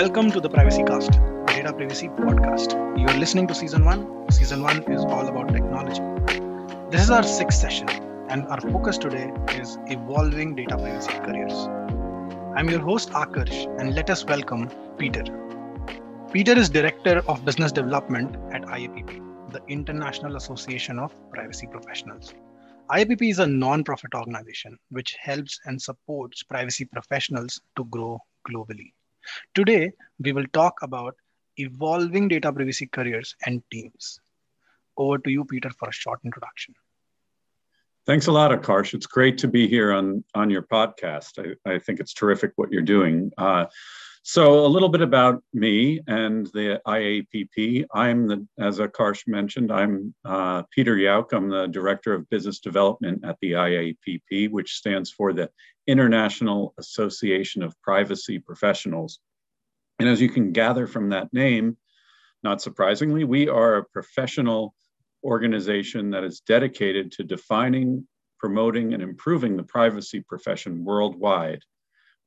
Welcome 0.00 0.30
to 0.30 0.40
the 0.40 0.48
Privacy 0.48 0.82
Cast, 0.82 1.12
the 1.12 1.44
Data 1.48 1.74
Privacy 1.74 2.08
Podcast. 2.08 2.72
You're 2.98 3.18
listening 3.18 3.46
to 3.48 3.54
Season 3.54 3.84
1. 3.84 4.32
Season 4.32 4.62
1 4.62 4.84
is 4.90 5.02
all 5.02 5.28
about 5.28 5.48
technology. 5.48 6.00
This 6.90 7.02
is 7.02 7.10
our 7.10 7.22
sixth 7.22 7.58
session, 7.58 7.86
and 8.30 8.46
our 8.46 8.62
focus 8.62 8.96
today 8.96 9.30
is 9.58 9.76
evolving 9.88 10.54
data 10.54 10.78
privacy 10.78 11.12
careers. 11.26 11.52
I'm 12.56 12.70
your 12.70 12.80
host, 12.80 13.10
Akarsh, 13.10 13.66
and 13.78 13.94
let 13.94 14.08
us 14.08 14.24
welcome 14.24 14.70
Peter. 14.96 15.22
Peter 16.32 16.56
is 16.56 16.70
Director 16.70 17.22
of 17.28 17.44
Business 17.44 17.70
Development 17.70 18.36
at 18.54 18.62
IAPP, 18.62 19.52
the 19.52 19.60
International 19.68 20.36
Association 20.36 20.98
of 20.98 21.14
Privacy 21.30 21.66
Professionals. 21.66 22.32
IAPP 22.90 23.32
is 23.32 23.38
a 23.38 23.46
non 23.46 23.84
profit 23.84 24.14
organization 24.14 24.78
which 24.88 25.14
helps 25.20 25.60
and 25.66 25.82
supports 25.82 26.42
privacy 26.42 26.86
professionals 26.86 27.60
to 27.76 27.84
grow 27.84 28.18
globally. 28.48 28.92
Today, 29.54 29.92
we 30.18 30.32
will 30.32 30.46
talk 30.52 30.74
about 30.82 31.16
evolving 31.56 32.28
data 32.28 32.52
privacy 32.52 32.86
careers 32.86 33.34
and 33.46 33.62
teams. 33.70 34.20
Over 34.96 35.18
to 35.18 35.30
you, 35.30 35.44
Peter, 35.44 35.70
for 35.70 35.88
a 35.88 35.92
short 35.92 36.20
introduction. 36.24 36.74
Thanks 38.06 38.26
a 38.26 38.32
lot, 38.32 38.50
Akarsh. 38.50 38.94
It's 38.94 39.06
great 39.06 39.38
to 39.38 39.48
be 39.48 39.68
here 39.68 39.92
on, 39.92 40.24
on 40.34 40.50
your 40.50 40.62
podcast. 40.62 41.38
I, 41.38 41.70
I 41.70 41.78
think 41.78 42.00
it's 42.00 42.14
terrific 42.14 42.52
what 42.56 42.72
you're 42.72 42.82
doing. 42.82 43.30
Uh, 43.36 43.66
so, 44.22 44.66
a 44.66 44.68
little 44.68 44.90
bit 44.90 45.00
about 45.00 45.42
me 45.54 46.00
and 46.06 46.46
the 46.48 46.80
IAPP. 46.86 47.86
I'm 47.94 48.28
the, 48.28 48.46
as 48.58 48.78
Akarsh 48.78 49.26
mentioned, 49.26 49.72
I'm 49.72 50.14
uh, 50.26 50.62
Peter 50.70 50.94
Yauch. 50.96 51.32
I'm 51.32 51.48
the 51.48 51.66
Director 51.66 52.12
of 52.12 52.28
Business 52.28 52.60
Development 52.60 53.24
at 53.24 53.38
the 53.40 53.52
IAPP, 53.52 54.50
which 54.50 54.74
stands 54.74 55.10
for 55.10 55.32
the 55.32 55.50
International 55.86 56.74
Association 56.78 57.62
of 57.62 57.74
Privacy 57.82 58.38
Professionals. 58.38 59.20
And 59.98 60.08
as 60.08 60.20
you 60.20 60.28
can 60.28 60.52
gather 60.52 60.86
from 60.86 61.08
that 61.10 61.32
name, 61.32 61.78
not 62.42 62.60
surprisingly, 62.60 63.24
we 63.24 63.48
are 63.48 63.76
a 63.76 63.84
professional 63.84 64.74
organization 65.24 66.10
that 66.10 66.24
is 66.24 66.40
dedicated 66.40 67.12
to 67.12 67.24
defining, 67.24 68.06
promoting, 68.38 68.92
and 68.94 69.02
improving 69.02 69.56
the 69.56 69.62
privacy 69.62 70.20
profession 70.20 70.84
worldwide. 70.84 71.62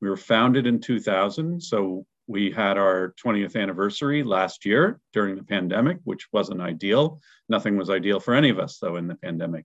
We 0.03 0.09
were 0.09 0.17
founded 0.17 0.67
in 0.67 0.81
2000, 0.81 1.63
so 1.63 2.05
we 2.27 2.51
had 2.51 2.77
our 2.77 3.15
20th 3.25 3.55
anniversary 3.55 4.21
last 4.21 4.65
year 4.65 4.99
during 5.13 5.37
the 5.37 5.45
pandemic, 5.45 5.99
which 6.03 6.27
wasn't 6.33 6.59
ideal. 6.59 7.21
Nothing 7.47 7.77
was 7.77 7.89
ideal 7.89 8.19
for 8.19 8.33
any 8.33 8.49
of 8.49 8.59
us, 8.59 8.79
though, 8.79 8.97
in 8.97 9.07
the 9.07 9.15
pandemic. 9.15 9.63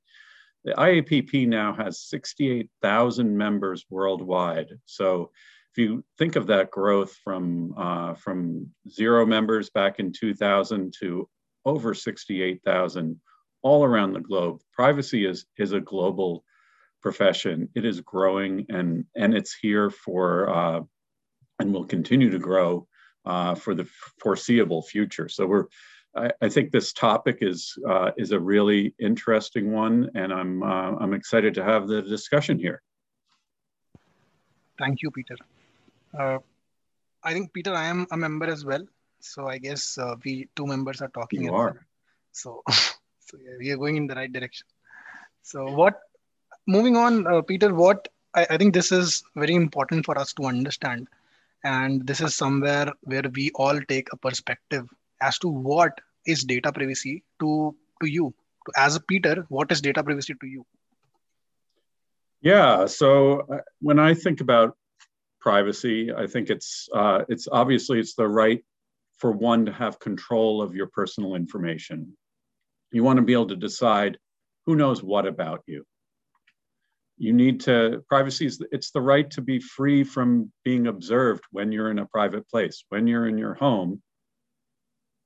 The 0.62 0.74
IAPP 0.74 1.48
now 1.48 1.72
has 1.72 2.02
68,000 2.02 3.36
members 3.36 3.84
worldwide. 3.90 4.78
So 4.84 5.32
if 5.72 5.78
you 5.78 6.04
think 6.18 6.36
of 6.36 6.46
that 6.46 6.70
growth 6.70 7.16
from 7.24 7.74
uh, 7.76 8.14
from 8.14 8.68
zero 8.88 9.26
members 9.26 9.70
back 9.70 9.98
in 9.98 10.12
2000 10.12 10.94
to 11.00 11.28
over 11.64 11.94
68,000 11.94 13.20
all 13.62 13.84
around 13.84 14.12
the 14.12 14.20
globe, 14.20 14.60
privacy 14.72 15.26
is 15.26 15.46
is 15.56 15.72
a 15.72 15.80
global 15.80 16.44
profession. 17.00 17.68
It 17.74 17.84
is 17.84 18.00
growing 18.00 18.66
and 18.68 19.04
and 19.16 19.34
it's 19.34 19.54
here 19.54 19.90
for 19.90 20.48
uh, 20.50 20.80
and 21.58 21.72
will 21.72 21.86
continue 21.86 22.30
to 22.30 22.38
grow 22.38 22.86
uh, 23.24 23.54
for 23.54 23.74
the 23.74 23.88
foreseeable 24.20 24.82
future. 24.82 25.28
So 25.28 25.46
we're 25.46 25.64
I, 26.16 26.30
I 26.40 26.48
think 26.48 26.70
this 26.70 26.92
topic 26.92 27.38
is 27.40 27.76
uh, 27.88 28.10
is 28.16 28.32
a 28.32 28.40
really 28.40 28.94
interesting 28.98 29.72
one, 29.72 30.10
and 30.14 30.32
I'm 30.32 30.62
uh, 30.62 30.96
I'm 31.00 31.14
excited 31.14 31.54
to 31.54 31.64
have 31.64 31.86
the 31.86 32.02
discussion 32.02 32.58
here. 32.58 32.82
Thank 34.78 35.02
you, 35.02 35.10
Peter. 35.10 35.36
Uh, 36.18 36.38
I 37.22 37.32
think 37.32 37.52
Peter, 37.52 37.74
I 37.74 37.86
am 37.86 38.06
a 38.10 38.16
member 38.16 38.46
as 38.46 38.64
well, 38.64 38.84
so 39.20 39.46
I 39.46 39.58
guess 39.58 39.98
uh, 39.98 40.14
we 40.24 40.48
two 40.56 40.66
members 40.66 41.02
are 41.02 41.08
talking. 41.08 41.42
You 41.44 41.54
are. 41.54 41.86
So, 42.32 42.62
so 43.26 43.38
yeah, 43.42 43.56
we 43.58 43.70
are 43.70 43.76
going 43.76 43.96
in 43.96 44.06
the 44.06 44.14
right 44.14 44.32
direction. 44.32 44.66
So 45.42 45.70
what 45.70 46.00
moving 46.68 46.96
on, 46.96 47.26
uh, 47.26 47.42
Peter, 47.42 47.74
what 47.74 48.08
I, 48.34 48.46
I, 48.50 48.56
think 48.58 48.74
this 48.74 48.92
is 48.92 49.24
very 49.34 49.54
important 49.54 50.04
for 50.04 50.16
us 50.16 50.32
to 50.34 50.44
understand. 50.44 51.08
And 51.64 52.06
this 52.06 52.20
is 52.20 52.36
somewhere 52.36 52.92
where 53.00 53.24
we 53.34 53.50
all 53.54 53.80
take 53.88 54.12
a 54.12 54.16
perspective 54.16 54.86
as 55.20 55.38
to 55.38 55.48
what 55.48 55.98
is 56.26 56.44
data 56.44 56.70
privacy 56.70 57.24
to, 57.40 57.74
to 58.02 58.06
you. 58.06 58.34
As 58.76 58.94
a 58.94 59.00
Peter, 59.00 59.46
what 59.48 59.72
is 59.72 59.80
data 59.80 60.04
privacy 60.04 60.34
to 60.40 60.46
you? 60.46 60.64
Yeah, 62.42 62.86
so 62.86 63.40
uh, 63.40 63.58
when 63.80 63.98
I 63.98 64.14
think 64.14 64.40
about 64.40 64.76
privacy, 65.40 66.12
I 66.12 66.26
think 66.26 66.50
it's 66.50 66.88
uh, 66.94 67.24
it's 67.28 67.48
obviously 67.50 67.98
it's 67.98 68.14
the 68.14 68.28
right 68.28 68.62
for 69.16 69.32
one 69.32 69.66
to 69.66 69.72
have 69.72 69.98
control 69.98 70.62
of 70.62 70.74
your 70.74 70.86
personal 70.86 71.34
information. 71.34 72.16
You 72.92 73.02
want 73.02 73.16
to 73.16 73.22
be 73.22 73.32
able 73.32 73.48
to 73.48 73.56
decide 73.56 74.18
who 74.66 74.76
knows 74.76 75.02
what 75.02 75.26
about 75.26 75.62
you 75.66 75.84
you 77.18 77.32
need 77.32 77.60
to 77.60 78.04
privacy 78.08 78.46
is 78.46 78.62
it's 78.72 78.90
the 78.90 79.00
right 79.00 79.30
to 79.32 79.40
be 79.40 79.60
free 79.60 80.04
from 80.04 80.52
being 80.64 80.86
observed 80.86 81.44
when 81.50 81.72
you're 81.72 81.90
in 81.90 81.98
a 81.98 82.06
private 82.06 82.48
place. 82.48 82.84
When 82.88 83.06
you're 83.06 83.28
in 83.28 83.38
your 83.38 83.54
home 83.54 84.02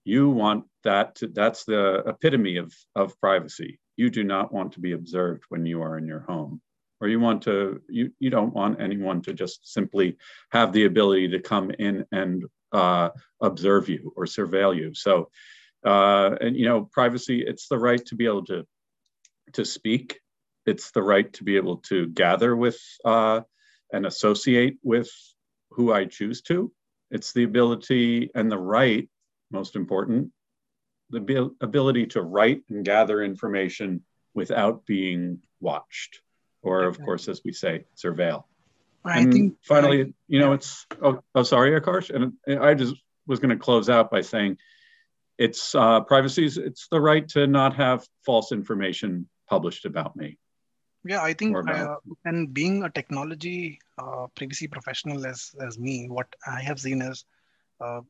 you 0.04 0.30
want 0.30 0.64
that 0.84 1.16
to, 1.16 1.28
that's 1.28 1.64
the 1.64 2.03
epitome 2.06 2.56
of, 2.56 2.72
of 2.97 3.19
privacy. 3.20 3.78
You 3.97 4.10
do 4.10 4.25
not 4.25 4.53
want 4.53 4.72
to 4.72 4.80
be 4.80 4.92
observed 4.92 5.44
when 5.48 5.64
you 5.66 5.82
are 5.82 5.98
in 5.98 6.06
your 6.06 6.20
home. 6.20 6.60
Or 7.00 7.08
you 7.08 7.19
want 7.19 7.42
to 7.42 7.82
you, 7.88 8.12
you 8.20 8.30
don't 8.30 8.54
want 8.54 8.80
anyone 8.80 9.22
to 9.22 9.32
just 9.32 9.72
simply 9.72 10.19
have 10.53 10.72
the 10.72 10.84
ability 10.84 11.28
to 11.30 11.41
come 11.41 11.72
in 11.72 12.06
and 12.12 12.44
uh, 12.70 13.10
observe 13.41 13.88
you 13.88 14.12
or 14.14 14.24
surveil 14.24 14.76
you. 14.76 14.94
So 14.94 15.28
uh, 15.84 16.36
and 16.41 16.56
you 16.56 16.64
know 16.64 16.88
privacy 16.92 17.42
it's 17.44 17.66
the 17.66 17.76
right 17.78 18.04
to 18.06 18.14
be 18.14 18.26
able 18.26 18.44
to 18.44 18.64
to 19.54 19.64
speak 19.64 20.20
it's 20.66 20.90
the 20.92 21.02
right 21.02 21.32
to 21.34 21.44
be 21.44 21.56
able 21.56 21.78
to 21.78 22.06
gather 22.08 22.54
with 22.54 22.78
uh, 23.04 23.40
and 23.92 24.06
associate 24.06 24.78
with 24.82 25.10
who 25.70 25.92
I 25.92 26.04
choose 26.06 26.42
to. 26.42 26.72
It's 27.10 27.32
the 27.32 27.44
ability 27.44 28.30
and 28.34 28.50
the 28.50 28.58
right, 28.58 29.08
most 29.50 29.76
important, 29.76 30.30
the 31.10 31.50
ability 31.60 32.06
to 32.06 32.22
write 32.22 32.62
and 32.70 32.84
gather 32.84 33.22
information 33.22 34.02
without 34.34 34.86
being 34.86 35.40
watched, 35.60 36.20
or 36.62 36.84
of 36.84 36.98
course, 37.00 37.28
as 37.28 37.42
we 37.44 37.52
say, 37.52 37.84
surveil. 37.96 38.44
I 39.04 39.18
and 39.18 39.32
think 39.32 39.56
finally, 39.62 40.02
I, 40.02 40.12
you 40.28 40.38
know, 40.38 40.52
it's 40.52 40.86
oh, 41.02 41.22
oh 41.34 41.42
sorry, 41.42 41.78
Akarsh, 41.78 42.10
and 42.10 42.58
I 42.60 42.74
just 42.74 42.94
was 43.26 43.40
going 43.40 43.50
to 43.50 43.62
close 43.62 43.90
out 43.90 44.10
by 44.10 44.22
saying 44.22 44.56
it's 45.36 45.74
uh, 45.74 46.00
privacy. 46.00 46.46
It's 46.46 46.88
the 46.88 47.00
right 47.00 47.28
to 47.30 47.46
not 47.46 47.76
have 47.76 48.06
false 48.24 48.52
information 48.52 49.28
published 49.48 49.84
about 49.84 50.16
me 50.16 50.38
yeah 51.04 51.22
i 51.22 51.32
think 51.32 51.56
uh, 51.68 51.96
and 52.24 52.52
being 52.54 52.82
a 52.84 52.90
technology 52.90 53.78
uh, 54.02 54.26
privacy 54.36 54.68
professional 54.68 55.26
as 55.26 55.40
as 55.66 55.78
me 55.78 56.08
what 56.08 56.28
i 56.46 56.60
have 56.60 56.80
seen 56.80 57.02
is 57.02 57.24
uh, 57.80 58.00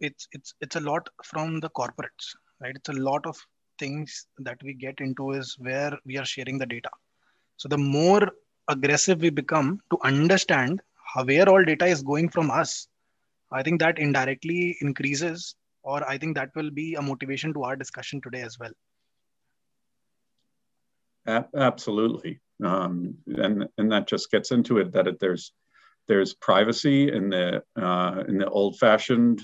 it's 0.00 0.28
it's 0.32 0.54
it's 0.60 0.76
a 0.76 0.80
lot 0.90 1.08
from 1.24 1.60
the 1.60 1.70
corporates 1.70 2.34
right? 2.60 2.74
It's 2.74 2.88
a 2.88 2.92
lot 2.92 3.26
of 3.26 3.36
things 3.78 4.26
that 4.38 4.58
we 4.62 4.72
get 4.74 5.00
into 5.00 5.32
is 5.32 5.56
where 5.58 5.98
we 6.06 6.16
are 6.16 6.24
sharing 6.24 6.58
the 6.58 6.66
data. 6.66 6.88
So 7.56 7.68
the 7.68 7.76
more 7.78 8.30
aggressive 8.68 9.20
we 9.20 9.30
become 9.30 9.80
to 9.90 9.98
understand 10.02 10.80
how, 11.14 11.24
where 11.24 11.48
all 11.48 11.64
data 11.64 11.86
is 11.86 12.02
going 12.02 12.28
from 12.28 12.50
us 12.50 12.88
i 13.52 13.62
think 13.62 13.80
that 13.80 13.98
indirectly 13.98 14.76
increases 14.80 15.54
or 15.82 16.08
i 16.08 16.18
think 16.18 16.34
that 16.36 16.50
will 16.56 16.70
be 16.70 16.94
a 16.94 17.02
motivation 17.02 17.52
to 17.54 17.62
our 17.62 17.76
discussion 17.76 18.20
today 18.20 18.42
as 18.42 18.58
well 18.58 18.72
absolutely, 21.26 22.40
um, 22.62 23.16
and 23.26 23.68
and 23.78 23.92
that 23.92 24.06
just 24.08 24.30
gets 24.30 24.50
into 24.50 24.78
it 24.78 24.92
that 24.92 25.06
it, 25.06 25.18
there's 25.20 25.52
there's 26.08 26.34
privacy 26.34 27.12
in 27.12 27.30
the 27.30 27.62
uh, 27.80 28.24
in 28.28 28.38
the 28.38 28.48
old-fashioned 28.48 29.40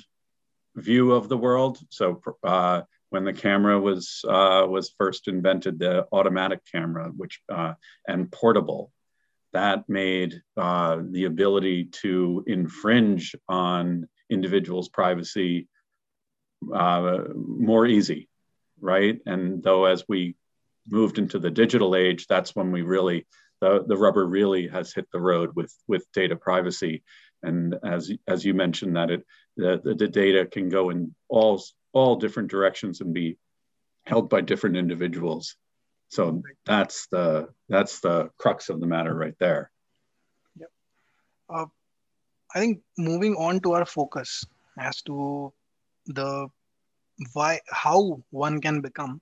view 0.77 1.13
of 1.13 1.29
the 1.29 1.37
world. 1.37 1.79
So 1.91 2.23
uh, 2.45 2.83
when 3.11 3.25
the 3.25 3.33
camera 3.33 3.79
was 3.81 4.25
uh, 4.27 4.67
was 4.69 4.95
first 4.97 5.29
invented, 5.29 5.79
the 5.79 6.07
automatic 6.13 6.61
camera, 6.71 7.11
which 7.17 7.41
uh, 7.49 7.75
and 8.07 8.31
portable, 8.31 8.93
that 9.53 9.89
made 9.89 10.41
uh, 10.57 11.03
the 11.11 11.25
ability 11.27 11.85
to 12.03 12.45
infringe 12.47 13.35
on 13.49 14.09
individuals' 14.31 14.89
privacy 14.89 15.69
uh, 16.75 17.25
more 17.35 17.87
easy, 17.87 18.29
right? 18.81 19.21
And 19.27 19.63
though 19.63 19.85
as 19.85 20.05
we 20.09 20.37
moved 20.89 21.19
into 21.19 21.39
the 21.39 21.51
digital 21.51 21.95
age, 21.95 22.27
that's 22.27 22.55
when 22.55 22.73
we 22.73 22.83
really 22.83 23.27
the, 23.61 23.85
the 23.87 23.97
rubber 23.97 24.27
really 24.27 24.67
has 24.69 24.93
hit 24.93 25.07
the 25.13 25.21
road 25.21 25.55
with 25.55 25.73
with 25.87 26.11
data 26.13 26.37
privacy. 26.37 27.03
And 27.43 27.77
as 27.85 28.11
as 28.27 28.45
you 28.45 28.55
mentioned, 28.55 28.97
that 28.97 29.11
it 29.11 29.27
the, 29.57 29.81
the 29.85 30.09
data 30.09 30.47
can 30.47 30.69
go 30.69 30.91
in 30.91 31.15
all 31.29 31.63
all 31.93 32.17
different 32.17 32.51
directions 32.51 33.01
and 33.01 33.15
be 33.15 33.39
held 34.05 34.29
by 34.29 34.41
different 34.41 34.77
individuals. 34.77 35.57
So 36.09 36.43
that's 36.67 37.07
the 37.09 37.49
that's 37.69 38.01
the 38.01 38.31
crux 38.37 38.69
of 38.69 38.81
the 38.81 38.87
matter 38.87 39.15
right 39.15 39.35
there. 39.39 39.71
Yep. 40.59 40.71
Uh, 41.49 41.67
I 42.55 42.59
think 42.59 42.81
moving 42.99 43.35
on 43.37 43.61
to 43.61 43.73
our 43.73 43.87
focus, 43.87 44.45
as 44.79 45.03
to 45.03 45.53
the 46.07 46.49
why 47.33 47.61
how 47.69 48.23
one 48.31 48.61
can 48.61 48.81
become 48.81 49.21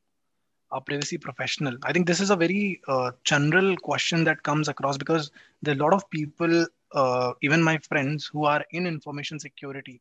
a 0.73 0.81
privacy 0.81 1.19
professional. 1.19 1.77
I 1.83 1.93
think 1.93 2.07
this 2.07 2.21
is 2.21 2.31
a 2.31 2.37
very 2.37 2.81
uh, 2.89 3.13
general 3.25 3.77
question 3.77 4.25
that 4.25 4.43
comes 4.43 4.69
across 4.69 4.97
because 4.97 5.31
there 5.63 5.75
are 5.75 5.79
a 5.79 5.81
lot 5.83 5.95
of 5.95 6.09
people 6.11 6.67
uh, 6.93 7.33
even 7.43 7.63
my 7.63 7.79
friends 7.79 8.27
who 8.27 8.45
are 8.45 8.65
in 8.73 8.87
information 8.87 9.39
security 9.39 10.01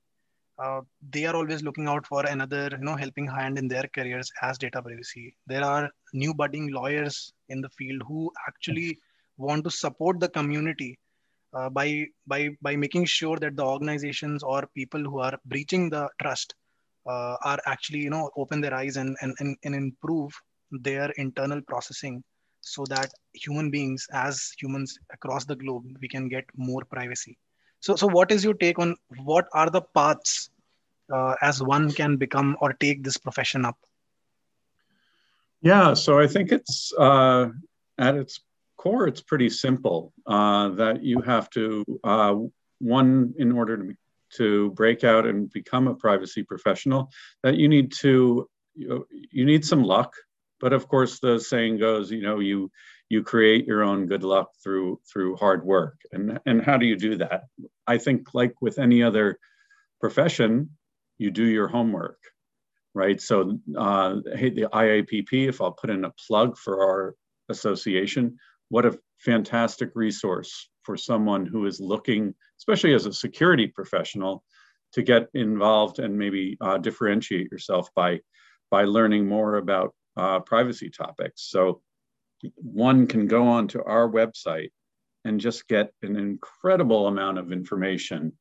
uh, 0.59 0.81
they 1.11 1.25
are 1.25 1.35
always 1.35 1.63
looking 1.63 1.87
out 1.87 2.05
for 2.05 2.25
another 2.25 2.69
you 2.71 2.83
know 2.83 2.95
helping 2.95 3.27
hand 3.27 3.57
in 3.57 3.67
their 3.67 3.85
careers 3.95 4.31
as 4.41 4.57
data 4.57 4.81
privacy. 4.81 5.35
There 5.47 5.63
are 5.63 5.89
new 6.13 6.33
budding 6.33 6.71
lawyers 6.71 7.33
in 7.47 7.61
the 7.61 7.69
field 7.69 8.03
who 8.07 8.31
actually 8.47 8.99
want 9.37 9.63
to 9.63 9.71
support 9.71 10.19
the 10.19 10.27
community 10.27 10.99
uh, 11.53 11.69
by 11.69 12.07
by 12.27 12.49
by 12.61 12.75
making 12.75 13.05
sure 13.05 13.37
that 13.37 13.55
the 13.55 13.65
organizations 13.65 14.43
or 14.43 14.67
people 14.75 15.01
who 15.01 15.19
are 15.19 15.39
breaching 15.45 15.89
the 15.89 16.09
trust 16.21 16.55
uh, 17.07 17.37
are 17.43 17.59
actually 17.65 17.99
you 17.99 18.09
know 18.09 18.29
open 18.35 18.59
their 18.59 18.73
eyes 18.73 18.97
and, 18.97 19.15
and 19.21 19.35
and 19.39 19.55
and 19.63 19.75
improve 19.75 20.33
their 20.71 21.09
internal 21.11 21.61
processing 21.61 22.23
so 22.61 22.85
that 22.89 23.11
human 23.33 23.71
beings 23.71 24.07
as 24.11 24.51
humans 24.59 24.97
across 25.11 25.45
the 25.45 25.55
globe 25.55 25.85
we 26.01 26.07
can 26.07 26.27
get 26.27 26.45
more 26.55 26.83
privacy. 26.83 27.37
So 27.79 27.95
so 27.95 28.07
what 28.07 28.31
is 28.31 28.43
your 28.43 28.53
take 28.53 28.79
on 28.79 28.95
what 29.23 29.47
are 29.53 29.69
the 29.69 29.81
paths 29.81 30.49
uh, 31.11 31.35
as 31.41 31.63
one 31.63 31.91
can 31.91 32.17
become 32.17 32.57
or 32.61 32.73
take 32.73 33.03
this 33.03 33.17
profession 33.17 33.65
up? 33.65 33.77
Yeah 35.61 35.93
so 35.93 36.19
i 36.19 36.27
think 36.27 36.51
it's 36.51 36.93
uh, 36.97 37.49
at 37.97 38.15
its 38.15 38.39
core 38.77 39.07
it's 39.07 39.21
pretty 39.21 39.49
simple 39.49 40.13
uh, 40.25 40.69
that 40.69 41.03
you 41.03 41.21
have 41.21 41.49
to 41.49 41.83
uh, 42.03 42.35
one 42.79 43.33
in 43.37 43.51
order 43.51 43.77
to 43.77 43.95
to 44.31 44.71
break 44.71 45.03
out 45.03 45.25
and 45.25 45.51
become 45.51 45.87
a 45.87 45.95
privacy 45.95 46.43
professional 46.43 47.11
that 47.41 47.55
you 47.55 47.67
need 47.67 47.91
to 47.91 48.47
you, 48.75 49.07
you 49.31 49.45
need 49.45 49.65
some 49.65 49.83
luck 49.83 50.13
but 50.59 50.73
of 50.73 50.87
course 50.87 51.19
the 51.19 51.39
saying 51.39 51.77
goes 51.77 52.11
you 52.11 52.21
know 52.21 52.39
you 52.39 52.71
you 53.09 53.23
create 53.23 53.65
your 53.65 53.83
own 53.83 54.05
good 54.05 54.23
luck 54.23 54.51
through 54.63 54.99
through 55.11 55.35
hard 55.35 55.65
work. 55.65 55.99
And 56.11 56.39
and 56.45 56.61
how 56.61 56.77
do 56.77 56.85
you 56.85 56.95
do 56.95 57.17
that? 57.17 57.45
I 57.87 57.97
think 57.97 58.33
like 58.33 58.53
with 58.61 58.77
any 58.77 59.03
other 59.03 59.39
profession 59.99 60.69
you 61.17 61.31
do 61.31 61.43
your 61.43 61.67
homework 61.67 62.19
right? 62.95 63.21
So 63.21 63.59
uh, 63.77 64.15
hey 64.35 64.49
the 64.49 64.67
iapp 64.73 65.27
if 65.31 65.61
i'll 65.61 65.71
put 65.71 65.89
in 65.89 66.05
a 66.05 66.13
plug 66.27 66.57
for 66.57 66.83
our 66.83 67.15
association 67.49 68.37
what 68.69 68.85
a 68.85 68.97
fantastic 69.19 69.91
resource 69.95 70.69
for 70.83 70.95
someone 70.95 71.45
who 71.45 71.65
is 71.65 71.79
looking 71.79 72.33
especially 72.57 72.93
as 72.93 73.05
a 73.05 73.13
security 73.13 73.67
professional 73.67 74.43
to 74.93 75.01
get 75.01 75.27
involved 75.33 75.99
and 75.99 76.17
maybe 76.17 76.57
uh, 76.61 76.77
differentiate 76.77 77.51
yourself 77.51 77.89
by 77.95 78.19
by 78.71 78.85
learning 78.85 79.27
more 79.27 79.55
about 79.55 79.93
uh, 80.19 80.39
privacy 80.41 80.89
topics. 80.89 81.49
So 81.49 81.81
one 82.55 83.07
can 83.07 83.27
go 83.27 83.47
onto 83.47 83.81
our 83.83 84.09
website 84.09 84.71
and 85.25 85.39
just 85.39 85.67
get 85.67 85.91
an 86.01 86.15
incredible 86.15 87.07
amount 87.07 87.37
of 87.37 87.51
information 87.51 88.33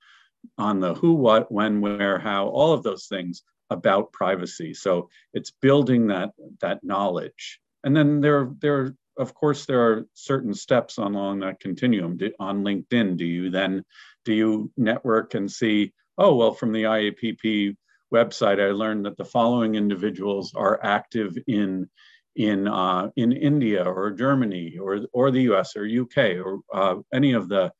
on 0.57 0.81
the 0.81 0.95
who, 0.95 1.15
what, 1.15 1.51
when, 1.51 1.81
where, 1.81 2.19
how, 2.19 2.49
all 2.49 2.73
of 2.73 2.83
those 2.83 3.07
things 3.07 3.43
about 3.71 4.13
privacy. 4.13 4.75
So 4.75 5.09
it's 5.35 5.51
building 5.51 6.09
that 6.09 6.31
that 6.61 6.83
knowledge. 6.83 7.61
And 7.85 7.97
then 7.97 8.21
there, 8.21 8.51
there, 8.61 8.95
of 9.17 9.35
course, 9.35 9.67
there 9.67 9.83
are 9.83 10.07
certain 10.15 10.55
steps 10.55 10.97
along 10.99 11.41
that 11.41 11.61
continuum. 11.61 12.19
On 12.41 12.65
LinkedIn, 12.65 13.17
do 13.17 13.25
you 13.25 13.51
then 13.51 13.85
do 14.25 14.33
you 14.33 14.71
network 14.77 15.35
and 15.35 15.51
see? 15.51 15.93
Oh 16.17 16.35
well, 16.35 16.53
from 16.53 16.73
the 16.73 16.85
IAPP 16.85 17.77
website, 18.13 18.61
I 18.61 18.73
learned 18.73 19.07
that 19.07 19.17
the 19.17 19.25
following 19.25 19.75
individuals 19.75 20.53
are 20.55 20.81
active 20.83 21.37
in 21.47 21.89
in 22.37 22.69
uh, 22.69 23.11
in 23.17 23.33
India 23.33 23.85
or 23.85 24.11
Germany 24.13 24.79
or 24.79 25.01
or 25.13 25.31
the 25.31 25.43
U.S. 25.43 25.77
or 25.77 25.85
U.K. 25.85 26.39
or 26.39 26.61
uh, 26.73 26.97
any 27.13 27.33
of 27.33 27.49
the 27.49 27.73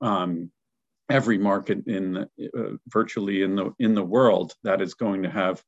um, 0.00 0.50
every 1.10 1.38
market 1.38 1.86
in 1.86 2.16
uh, 2.18 2.26
virtually 2.88 3.42
in 3.42 3.56
the 3.56 3.72
in 3.78 3.94
the 3.94 4.04
world 4.04 4.54
that 4.62 4.80
is 4.80 4.94
going 4.94 5.22
to 5.22 5.30
have 5.30 5.62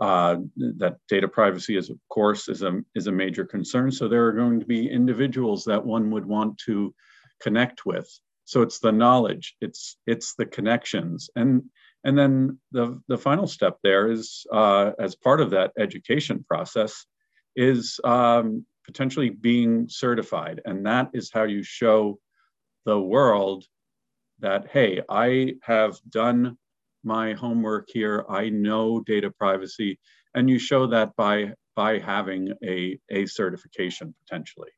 uh, 0.00 0.36
that 0.78 0.96
data 1.08 1.28
privacy 1.28 1.76
is 1.76 1.90
of 1.90 1.98
course 2.08 2.48
is 2.48 2.62
a 2.62 2.80
is 2.94 3.06
a 3.06 3.12
major 3.12 3.44
concern. 3.44 3.92
So 3.92 4.08
there 4.08 4.26
are 4.26 4.32
going 4.32 4.60
to 4.60 4.66
be 4.66 4.90
individuals 4.90 5.64
that 5.64 5.84
one 5.84 6.10
would 6.10 6.26
want 6.26 6.58
to 6.66 6.94
connect 7.40 7.84
with. 7.84 8.08
So 8.46 8.62
it's 8.62 8.80
the 8.80 8.92
knowledge, 8.92 9.56
it's 9.60 9.96
it's 10.06 10.34
the 10.34 10.46
connections, 10.46 11.30
and 11.36 11.64
and 12.04 12.18
then 12.18 12.58
the, 12.72 13.00
the 13.08 13.18
final 13.18 13.46
step 13.46 13.78
there 13.82 14.10
is, 14.10 14.46
uh, 14.52 14.92
as 14.98 15.14
part 15.14 15.40
of 15.40 15.50
that 15.50 15.72
education 15.78 16.44
process, 16.48 17.04
is 17.56 18.00
um, 18.04 18.64
potentially 18.84 19.30
being 19.30 19.88
certified. 19.88 20.62
And 20.64 20.86
that 20.86 21.10
is 21.12 21.30
how 21.32 21.44
you 21.44 21.62
show 21.62 22.18
the 22.86 22.98
world 22.98 23.64
that, 24.38 24.68
hey, 24.70 25.02
I 25.08 25.54
have 25.62 25.98
done 26.08 26.56
my 27.04 27.34
homework 27.34 27.88
here. 27.92 28.24
I 28.28 28.48
know 28.48 29.00
data 29.00 29.30
privacy. 29.30 29.98
And 30.34 30.48
you 30.48 30.58
show 30.58 30.86
that 30.88 31.14
by, 31.16 31.52
by 31.76 31.98
having 31.98 32.52
a, 32.64 32.98
a 33.10 33.26
certification 33.26 34.14
potentially. 34.24 34.70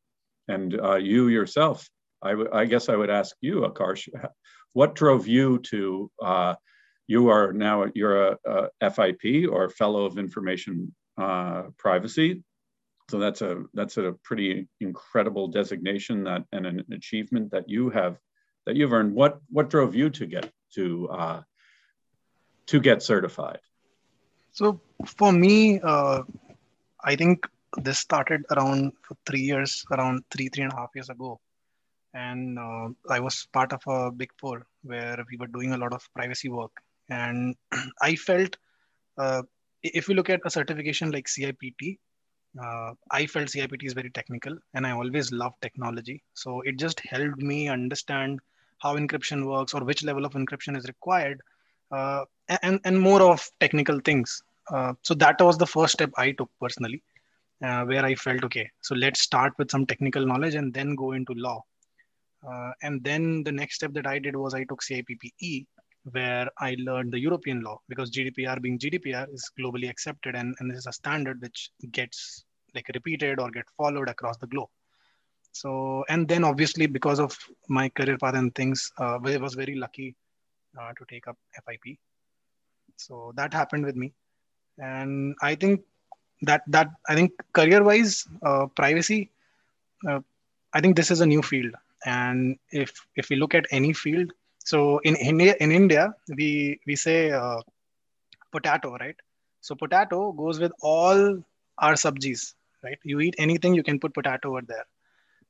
And 0.48 0.80
uh, 0.80 0.96
you 0.96 1.28
yourself, 1.28 1.88
I, 2.22 2.34
I 2.52 2.64
guess 2.64 2.88
I 2.88 2.96
would 2.96 3.10
ask 3.10 3.36
you, 3.40 3.60
Akarsh, 3.60 4.08
what 4.72 4.94
drove 4.94 5.28
you 5.28 5.58
to 5.58 6.10
uh, 6.20 6.54
you 7.06 7.28
are 7.28 7.52
now 7.52 7.86
you're 7.94 8.28
a, 8.28 8.38
a 8.80 8.90
FIP 8.90 9.50
or 9.50 9.68
Fellow 9.68 10.04
of 10.04 10.18
Information 10.18 10.94
uh, 11.18 11.64
Privacy. 11.78 12.42
So 13.10 13.18
that's 13.18 13.42
a 13.42 13.64
that's 13.74 13.96
a 13.96 14.12
pretty 14.22 14.68
incredible 14.80 15.48
designation 15.48 16.24
that 16.24 16.44
and 16.52 16.66
an 16.66 16.84
achievement 16.92 17.50
that 17.50 17.68
you 17.68 17.90
have 17.90 18.18
that 18.66 18.76
you've 18.76 18.92
earned. 18.92 19.14
What 19.14 19.40
what 19.50 19.68
drove 19.68 19.94
you 19.94 20.10
to 20.10 20.26
get 20.26 20.50
to 20.74 21.08
uh, 21.08 21.42
to 22.66 22.80
get 22.80 23.02
certified? 23.02 23.60
So 24.52 24.80
for 25.06 25.32
me, 25.32 25.80
uh, 25.80 26.22
I 27.02 27.16
think 27.16 27.46
this 27.76 27.98
started 27.98 28.44
around 28.50 28.92
three 29.26 29.40
years, 29.40 29.84
around 29.90 30.24
three 30.30 30.48
three 30.48 30.64
and 30.64 30.72
a 30.72 30.76
half 30.76 30.90
years 30.94 31.10
ago, 31.10 31.40
and 32.14 32.58
uh, 32.58 32.88
I 33.10 33.20
was 33.20 33.48
part 33.52 33.72
of 33.72 33.82
a 33.86 34.10
big 34.10 34.30
four 34.38 34.66
where 34.82 35.24
we 35.30 35.36
were 35.36 35.48
doing 35.48 35.72
a 35.72 35.78
lot 35.78 35.92
of 35.92 36.08
privacy 36.14 36.48
work 36.48 36.72
and 37.12 37.54
I 38.02 38.16
felt 38.16 38.56
uh, 39.18 39.42
if 39.82 40.08
we 40.08 40.14
look 40.14 40.30
at 40.30 40.40
a 40.44 40.50
certification 40.50 41.10
like 41.10 41.28
CIPT, 41.28 41.98
uh, 42.62 42.92
I 43.10 43.26
felt 43.26 43.48
CIPT 43.48 43.84
is 43.84 43.92
very 43.92 44.10
technical 44.10 44.56
and 44.74 44.86
I 44.86 44.92
always 44.92 45.32
loved 45.32 45.60
technology. 45.62 46.22
So 46.34 46.60
it 46.62 46.78
just 46.78 47.00
helped 47.00 47.38
me 47.38 47.68
understand 47.68 48.40
how 48.78 48.96
encryption 48.96 49.46
works 49.46 49.74
or 49.74 49.84
which 49.84 50.04
level 50.04 50.24
of 50.24 50.32
encryption 50.32 50.76
is 50.76 50.86
required 50.86 51.40
uh, 51.90 52.24
and, 52.62 52.80
and 52.84 52.98
more 53.00 53.22
of 53.22 53.48
technical 53.60 54.00
things. 54.00 54.42
Uh, 54.70 54.92
so 55.02 55.14
that 55.14 55.40
was 55.40 55.58
the 55.58 55.66
first 55.66 55.92
step 55.94 56.10
I 56.16 56.32
took 56.32 56.50
personally, 56.60 57.02
uh, 57.64 57.84
where 57.84 58.04
I 58.04 58.14
felt, 58.14 58.44
okay, 58.44 58.70
so 58.80 58.94
let's 58.94 59.20
start 59.20 59.52
with 59.58 59.70
some 59.70 59.86
technical 59.86 60.24
knowledge 60.26 60.54
and 60.54 60.72
then 60.72 60.94
go 60.94 61.12
into 61.12 61.32
law. 61.34 61.62
Uh, 62.48 62.72
and 62.82 63.02
then 63.04 63.44
the 63.44 63.52
next 63.52 63.76
step 63.76 63.92
that 63.94 64.06
I 64.06 64.18
did 64.18 64.36
was 64.36 64.54
I 64.54 64.64
took 64.64 64.82
CIPPE, 64.82 65.66
where 66.10 66.48
I 66.58 66.76
learned 66.78 67.12
the 67.12 67.20
European 67.20 67.60
law 67.62 67.80
because 67.88 68.10
GDPR 68.10 68.60
being 68.60 68.78
GDPR 68.78 69.32
is 69.32 69.50
globally 69.58 69.88
accepted 69.88 70.34
and, 70.34 70.54
and 70.58 70.70
this 70.70 70.78
is 70.78 70.86
a 70.86 70.92
standard 70.92 71.40
which 71.40 71.70
gets 71.92 72.44
like 72.74 72.90
repeated 72.92 73.38
or 73.38 73.50
get 73.50 73.66
followed 73.76 74.08
across 74.08 74.36
the 74.38 74.46
globe. 74.46 74.68
So, 75.52 76.04
and 76.08 76.26
then 76.26 76.44
obviously 76.44 76.86
because 76.86 77.20
of 77.20 77.38
my 77.68 77.88
career 77.90 78.16
path 78.18 78.34
and 78.34 78.54
things, 78.54 78.90
uh, 78.98 79.18
I 79.22 79.36
was 79.36 79.54
very 79.54 79.76
lucky 79.76 80.16
uh, 80.80 80.92
to 80.98 81.04
take 81.08 81.28
up 81.28 81.36
FIP. 81.66 81.98
So 82.96 83.32
that 83.36 83.52
happened 83.52 83.84
with 83.84 83.96
me. 83.96 84.12
And 84.78 85.36
I 85.42 85.54
think 85.54 85.82
that, 86.42 86.62
that 86.68 86.88
I 87.08 87.14
think 87.14 87.32
career 87.52 87.84
wise, 87.84 88.26
uh, 88.42 88.66
privacy, 88.66 89.30
uh, 90.08 90.20
I 90.72 90.80
think 90.80 90.96
this 90.96 91.10
is 91.10 91.20
a 91.20 91.26
new 91.26 91.42
field. 91.42 91.74
And 92.04 92.58
if, 92.70 92.92
if 93.14 93.28
we 93.28 93.36
look 93.36 93.54
at 93.54 93.66
any 93.70 93.92
field, 93.92 94.32
so 94.64 94.98
in 94.98 95.16
India, 95.16 95.54
in 95.60 95.72
India, 95.72 96.14
we 96.36 96.80
we 96.86 96.96
say 96.96 97.30
uh, 97.30 97.60
potato, 98.52 98.96
right? 98.96 99.16
So 99.60 99.74
potato 99.74 100.32
goes 100.32 100.60
with 100.60 100.72
all 100.82 101.42
our 101.78 101.94
subjis, 101.94 102.54
right? 102.82 102.98
You 103.04 103.20
eat 103.20 103.34
anything, 103.38 103.74
you 103.74 103.82
can 103.82 103.98
put 103.98 104.14
potato 104.14 104.50
over 104.50 104.62
there. 104.66 104.84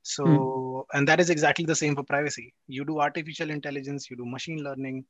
So 0.03 0.25
hmm. 0.25 0.99
and 0.99 1.09
that 1.09 1.21
is 1.21 1.31
exactly 1.31 1.65
the 1.65 1.77
same 1.77 1.95
for 1.95 2.03
privacy. 2.03 2.55
You 2.67 2.85
do 2.85 3.01
artificial 3.01 3.51
intelligence, 3.51 4.11
you 4.11 4.17
do 4.17 4.25
machine 4.25 4.63
learning, 4.63 5.05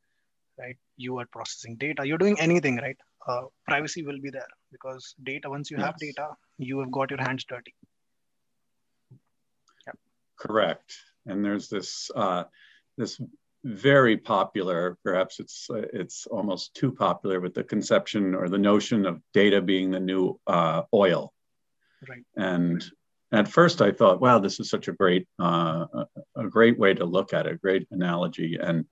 right? 0.59 0.77
You 0.97 1.19
are 1.19 1.27
processing 1.27 1.77
data. 1.77 2.07
You're 2.07 2.19
doing 2.19 2.39
anything, 2.41 2.77
right? 2.77 2.97
Uh, 3.27 3.43
privacy 3.69 4.03
will 4.03 4.21
be 4.21 4.31
there 4.31 4.53
because 4.73 5.15
data. 5.23 5.49
Once 5.49 5.71
you 5.71 5.79
yes. 5.79 5.87
have 5.87 5.97
data, 5.99 6.29
you 6.59 6.81
have 6.81 6.91
got 6.91 7.11
your 7.11 7.21
hands 7.21 7.45
dirty. 7.45 7.75
Correct. 10.43 10.99
And 11.25 11.45
there's 11.45 11.69
this 11.69 12.11
uh, 12.17 12.45
this 12.99 13.21
very 13.65 14.17
popular. 14.17 14.99
Perhaps 15.05 15.41
it's 15.41 15.69
uh, 15.71 15.83
it's 15.93 16.27
almost 16.27 16.75
too 16.75 16.93
popular 16.93 17.41
with 17.41 17.55
the 17.55 17.65
conception 17.65 18.35
or 18.35 18.49
the 18.49 18.59
notion 18.59 19.07
of 19.07 19.21
data 19.33 19.61
being 19.61 19.91
the 19.91 20.01
new 20.01 20.39
uh, 20.47 20.83
oil. 20.93 21.33
Right. 22.09 22.25
And 22.37 22.85
at 23.31 23.49
first, 23.49 23.81
I 23.81 23.93
thought, 23.93 24.21
wow, 24.21 24.39
this 24.39 24.61
is 24.61 24.69
such 24.69 24.89
a 24.89 24.93
great 24.93 25.27
uh, 25.39 25.87
a 26.37 26.49
great 26.49 26.79
way 26.79 26.95
to 26.95 27.05
look 27.05 27.33
at 27.33 27.47
it, 27.47 27.63
great 27.63 27.87
analogy, 27.91 28.59
and 28.61 28.85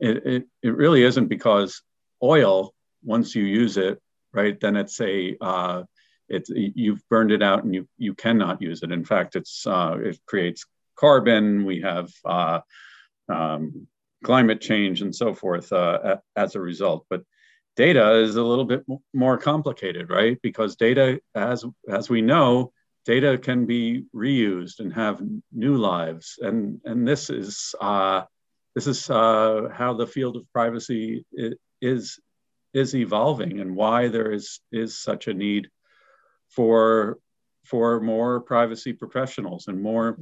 it, 0.00 0.26
it 0.26 0.44
it 0.62 0.74
really 0.74 1.02
isn't 1.02 1.28
because 1.28 1.82
oil 2.22 2.74
once 3.04 3.34
you 3.34 3.44
use 3.44 3.76
it, 3.76 4.00
right, 4.32 4.58
then 4.58 4.76
it's 4.76 5.00
a 5.00 5.36
uh, 5.40 5.82
it's 6.28 6.50
you've 6.50 7.06
burned 7.08 7.30
it 7.30 7.42
out 7.42 7.64
and 7.64 7.74
you 7.74 7.88
you 7.98 8.14
cannot 8.14 8.62
use 8.62 8.82
it. 8.82 8.90
In 8.90 9.04
fact, 9.04 9.36
it's 9.36 9.66
uh, 9.66 9.96
it 10.00 10.18
creates 10.26 10.66
carbon. 10.98 11.64
We 11.64 11.82
have 11.82 12.10
uh, 12.24 12.60
um, 13.28 13.86
climate 14.24 14.60
change 14.60 15.02
and 15.02 15.14
so 15.14 15.34
forth 15.34 15.72
uh, 15.72 16.16
as 16.36 16.54
a 16.54 16.60
result. 16.60 17.06
But 17.08 17.22
data 17.76 18.16
is 18.16 18.36
a 18.36 18.42
little 18.42 18.64
bit 18.64 18.84
more 19.14 19.38
complicated, 19.38 20.10
right? 20.10 20.38
Because 20.42 20.76
data, 20.76 21.20
as 21.34 21.64
as 21.88 22.10
we 22.10 22.22
know, 22.22 22.72
data 23.04 23.38
can 23.38 23.66
be 23.66 24.04
reused 24.14 24.80
and 24.80 24.92
have 24.92 25.22
new 25.52 25.76
lives, 25.76 26.38
and 26.40 26.80
and 26.84 27.06
this 27.06 27.30
is 27.30 27.74
uh, 27.80 28.22
this 28.74 28.86
is 28.86 29.08
uh, 29.08 29.68
how 29.72 29.94
the 29.94 30.06
field 30.06 30.36
of 30.36 30.52
privacy 30.52 31.24
is 31.80 32.18
is 32.74 32.94
evolving, 32.94 33.60
and 33.60 33.76
why 33.76 34.08
there 34.08 34.32
is 34.32 34.60
is 34.72 34.98
such 34.98 35.28
a 35.28 35.34
need 35.34 35.68
for 36.48 37.18
for 37.64 38.00
more 38.00 38.40
privacy 38.40 38.92
professionals 38.92 39.68
and 39.68 39.80
more 39.80 40.18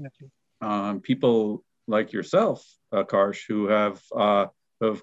um, 0.61 1.01
people 1.01 1.65
like 1.87 2.13
yourself, 2.13 2.65
uh, 2.93 3.05
Karsh, 3.05 3.43
who 3.49 3.67
have 3.69 4.01
uh, 4.15 4.47
have 4.81 5.03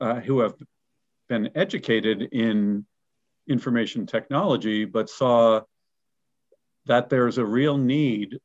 uh, 0.00 0.20
who 0.20 0.40
have 0.40 0.54
been 1.28 1.50
educated 1.54 2.22
in 2.32 2.86
information 3.48 4.06
technology, 4.06 4.84
but 4.84 5.08
saw 5.08 5.62
that 6.86 7.08
there's 7.08 7.38
a 7.38 7.44
real 7.44 7.76
need 7.76 8.38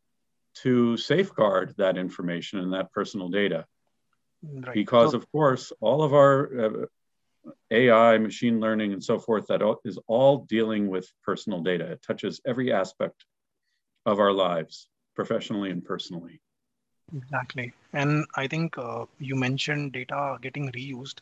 to 0.56 0.98
safeguard 0.98 1.74
that 1.77 1.98
information 1.98 2.60
and 2.60 2.74
that 2.74 2.92
personal 2.92 3.30
data. 3.30 3.65
Right. 4.44 4.74
Because, 4.74 5.12
so, 5.12 5.18
of 5.18 5.32
course, 5.32 5.72
all 5.82 6.03
of 6.03 6.13
our 6.13 6.65
uh, 6.65 7.51
AI, 7.72 8.18
machine 8.18 8.60
learning, 8.60 8.94
and 8.94 9.03
so 9.03 9.18
forth, 9.18 9.48
that 9.48 9.62
is 9.86 9.98
all 10.08 10.46
dealing 10.46 10.89
with 10.89 11.12
personal 11.24 11.62
data. 11.62 11.94
It 11.94 12.03
touches 12.06 12.42
every 12.46 12.72
aspect 12.72 13.25
of 14.06 14.20
our 14.20 14.34
lives, 14.34 14.89
professionally 15.15 15.72
and 15.72 15.84
personally. 15.84 16.42
Exactly. 17.15 17.74
And 17.93 18.25
I 18.36 18.48
think 18.48 18.77
uh, 18.77 19.05
you 19.20 19.36
mentioned 19.36 19.93
data 19.93 20.38
getting 20.41 20.72
reused. 20.72 21.20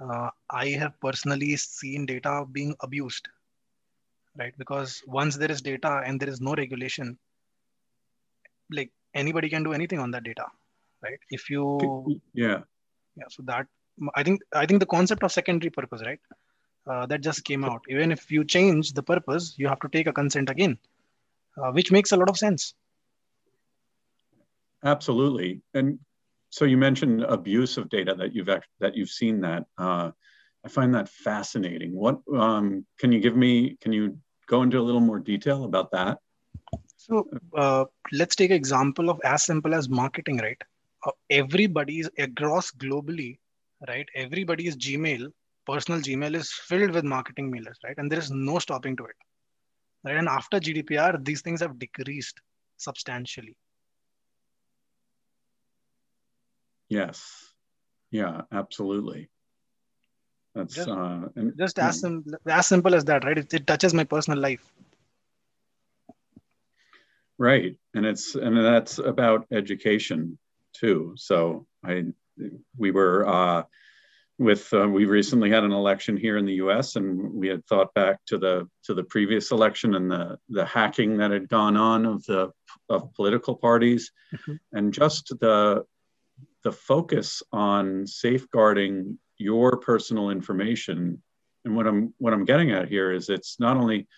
Uh, 0.00 0.30
I 0.50 0.68
have 0.70 0.98
personally 1.00 1.56
seen 1.56 2.06
data 2.06 2.46
being 2.50 2.74
abused, 2.80 3.28
right? 4.36 4.54
Because 4.58 5.02
once 5.06 5.36
there 5.36 5.50
is 5.50 5.60
data 5.60 6.02
and 6.04 6.18
there 6.18 6.28
is 6.28 6.40
no 6.40 6.54
regulation, 6.54 7.18
like 8.70 8.90
anybody 9.14 9.48
can 9.48 9.62
do 9.62 9.72
anything 9.72 10.00
on 10.00 10.10
that 10.12 10.24
data, 10.24 10.46
right? 11.02 11.18
If 11.30 11.50
you, 11.50 12.20
yeah, 12.34 12.60
yeah. 13.16 13.24
So 13.28 13.42
that 13.44 13.66
I 14.14 14.22
think 14.22 14.40
I 14.54 14.66
think 14.66 14.80
the 14.80 14.86
concept 14.86 15.22
of 15.22 15.32
secondary 15.32 15.70
purpose, 15.70 16.02
right? 16.04 16.20
Uh, 16.86 17.06
that 17.06 17.20
just 17.20 17.44
came 17.44 17.64
out. 17.64 17.82
Even 17.88 18.10
if 18.10 18.30
you 18.32 18.44
change 18.44 18.94
the 18.94 19.02
purpose, 19.02 19.54
you 19.58 19.68
have 19.68 19.80
to 19.80 19.88
take 19.88 20.06
a 20.06 20.12
consent 20.12 20.48
again, 20.48 20.78
uh, 21.58 21.70
which 21.72 21.92
makes 21.92 22.12
a 22.12 22.16
lot 22.16 22.30
of 22.30 22.38
sense. 22.38 22.74
Absolutely. 24.84 25.60
And 25.74 25.98
so 26.50 26.64
you 26.64 26.76
mentioned 26.76 27.22
abuse 27.22 27.76
of 27.76 27.88
data 27.88 28.14
that 28.16 28.34
you've 28.34 28.48
that 28.80 28.96
you've 28.96 29.10
seen 29.10 29.40
that. 29.42 29.64
Uh, 29.78 30.10
I 30.64 30.68
find 30.68 30.94
that 30.94 31.08
fascinating. 31.08 31.94
What 31.94 32.20
um, 32.34 32.84
can 32.98 33.12
you 33.12 33.20
give 33.20 33.36
me? 33.36 33.76
Can 33.80 33.92
you 33.92 34.18
go 34.46 34.62
into 34.62 34.78
a 34.78 34.82
little 34.82 35.00
more 35.00 35.18
detail 35.18 35.64
about 35.64 35.90
that? 35.92 36.18
So 36.96 37.26
uh, 37.56 37.84
let's 38.12 38.36
take 38.36 38.50
an 38.50 38.56
example 38.56 39.10
of 39.10 39.20
as 39.24 39.44
simple 39.44 39.74
as 39.74 39.88
marketing, 39.88 40.38
right? 40.38 40.60
Uh, 41.06 41.12
everybody's 41.30 42.10
across 42.18 42.70
globally, 42.72 43.38
right? 43.88 44.06
Everybody's 44.14 44.76
Gmail, 44.76 45.30
personal 45.66 46.00
Gmail 46.00 46.34
is 46.34 46.52
filled 46.52 46.90
with 46.90 47.04
marketing 47.04 47.50
mailers, 47.50 47.76
right? 47.84 47.96
And 47.96 48.10
there 48.10 48.18
is 48.18 48.30
no 48.30 48.58
stopping 48.58 48.96
to 48.96 49.04
it, 49.04 49.16
right? 50.04 50.16
And 50.16 50.28
after 50.28 50.60
GDPR, 50.60 51.24
these 51.24 51.40
things 51.40 51.60
have 51.60 51.78
decreased 51.78 52.40
substantially 52.76 53.56
Yes. 56.90 57.50
Yeah, 58.10 58.42
absolutely. 58.52 59.30
That's 60.54 60.74
just, 60.74 60.88
uh, 60.88 61.28
and, 61.36 61.56
just 61.56 61.78
as, 61.78 62.00
sim- 62.00 62.24
as 62.46 62.66
simple 62.66 62.94
as 62.94 63.04
that, 63.04 63.24
right? 63.24 63.38
It, 63.38 63.54
it 63.54 63.66
touches 63.66 63.94
my 63.94 64.04
personal 64.04 64.38
life. 64.40 64.60
Right, 67.38 67.76
and 67.94 68.04
it's 68.04 68.34
and 68.34 68.54
that's 68.54 68.98
about 68.98 69.46
education 69.50 70.38
too. 70.74 71.14
So 71.16 71.66
I, 71.82 72.04
we 72.76 72.90
were 72.90 73.26
uh, 73.26 73.62
with 74.38 74.70
uh, 74.74 74.88
we 74.88 75.06
recently 75.06 75.50
had 75.50 75.64
an 75.64 75.72
election 75.72 76.18
here 76.18 76.36
in 76.36 76.44
the 76.44 76.54
U.S. 76.54 76.96
and 76.96 77.32
we 77.32 77.48
had 77.48 77.64
thought 77.64 77.94
back 77.94 78.18
to 78.26 78.36
the 78.36 78.68
to 78.84 78.92
the 78.92 79.04
previous 79.04 79.52
election 79.52 79.94
and 79.94 80.10
the 80.10 80.38
the 80.50 80.66
hacking 80.66 81.16
that 81.18 81.30
had 81.30 81.48
gone 81.48 81.78
on 81.78 82.04
of 82.04 82.24
the 82.26 82.50
of 82.90 83.14
political 83.14 83.54
parties, 83.54 84.12
mm-hmm. 84.34 84.56
and 84.72 84.92
just 84.92 85.28
the 85.40 85.84
the 86.64 86.72
focus 86.72 87.42
on 87.52 88.06
safeguarding 88.06 89.18
your 89.38 89.78
personal 89.78 90.30
information. 90.30 91.22
And 91.64 91.76
what 91.76 91.86
i'm 91.86 92.14
what 92.18 92.32
i'm 92.32 92.44
getting 92.44 92.70
at 92.70 92.88
here 92.88 93.12
is 93.12 93.28
it's 93.28 93.58
not 93.60 93.76
only 93.76 94.08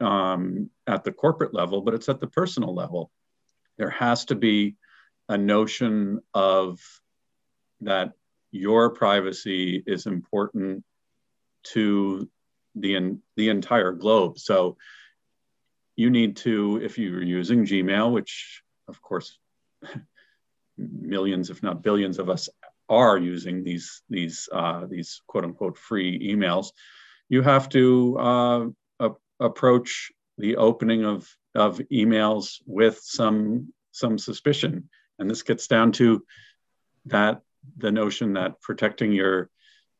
um, 0.00 0.70
at 0.86 1.04
the 1.04 1.12
corporate 1.12 1.54
level 1.54 1.80
but 1.80 1.94
it's 1.94 2.08
at 2.08 2.20
the 2.20 2.26
personal 2.26 2.74
level. 2.74 3.10
There 3.78 3.90
has 3.90 4.24
to 4.26 4.34
be 4.34 4.76
a 5.28 5.36
notion 5.36 6.20
of 6.34 6.80
that 7.80 8.12
your 8.52 8.90
privacy 8.90 9.82
is 9.86 10.06
important 10.06 10.84
to 11.64 12.28
the 12.74 13.18
the 13.36 13.48
entire 13.48 13.92
globe. 13.92 14.38
So 14.38 14.76
you 15.96 16.10
need 16.10 16.36
to 16.38 16.80
if 16.82 16.98
you're 16.98 17.22
using 17.22 17.66
gmail 17.66 18.12
which 18.12 18.62
of 18.88 19.00
course 19.02 19.38
millions, 20.78 21.50
if 21.50 21.62
not 21.62 21.82
billions, 21.82 22.18
of 22.18 22.28
us 22.28 22.48
are 22.88 23.18
using 23.18 23.64
these 23.64 24.02
these 24.08 24.48
uh, 24.52 24.86
these 24.86 25.22
quote 25.26 25.44
unquote 25.44 25.76
free 25.76 26.32
emails, 26.32 26.68
you 27.28 27.42
have 27.42 27.68
to 27.70 28.18
uh, 28.18 28.66
a- 29.00 29.44
approach 29.44 30.12
the 30.38 30.56
opening 30.56 31.04
of 31.04 31.28
of 31.54 31.78
emails 31.92 32.60
with 32.66 33.00
some 33.02 33.72
some 33.92 34.18
suspicion, 34.18 34.88
and 35.18 35.28
this 35.28 35.42
gets 35.42 35.66
down 35.66 35.92
to 35.92 36.24
that 37.06 37.40
the 37.76 37.90
notion 37.90 38.34
that 38.34 38.60
protecting 38.60 39.12
your 39.12 39.50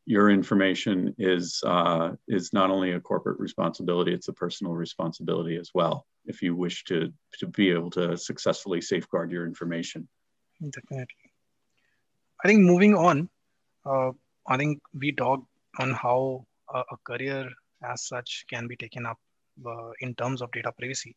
your 0.05 0.31
information 0.31 1.15
is 1.19 1.63
uh, 1.67 2.13
is 2.29 2.53
not 2.53 2.71
only 2.71 2.93
a 2.93 3.01
corporate 3.01 3.41
responsibility; 3.41 4.13
it's 4.13 4.29
a 4.29 4.33
personal 4.33 4.75
responsibility 4.75 5.57
as 5.57 5.71
well. 5.75 6.07
If 6.27 6.43
you 6.43 6.55
wish 6.55 6.85
to 6.85 7.13
to 7.41 7.47
be 7.47 7.71
able 7.71 7.91
to 7.91 8.17
successfully 8.17 8.81
safeguard 8.81 9.33
your 9.33 9.47
information. 9.47 10.09
Definitely. 10.61 11.33
I 12.45 12.49
think 12.49 12.61
moving 12.63 12.95
on, 12.95 13.29
uh, 13.85 14.13
I 14.49 14.57
think 14.57 14.81
we 14.99 15.13
talked 15.13 15.47
on 15.79 15.93
how 15.93 16.47
a, 16.73 16.81
a, 16.91 16.97
career 17.05 17.49
as 17.85 18.07
such 18.07 18.45
can 18.49 18.67
be 18.67 18.77
taken 18.77 19.07
up 19.07 19.19
uh, 19.67 19.91
in 20.01 20.15
terms 20.15 20.41
of 20.43 20.51
data 20.53 20.73
privacy. 20.73 21.17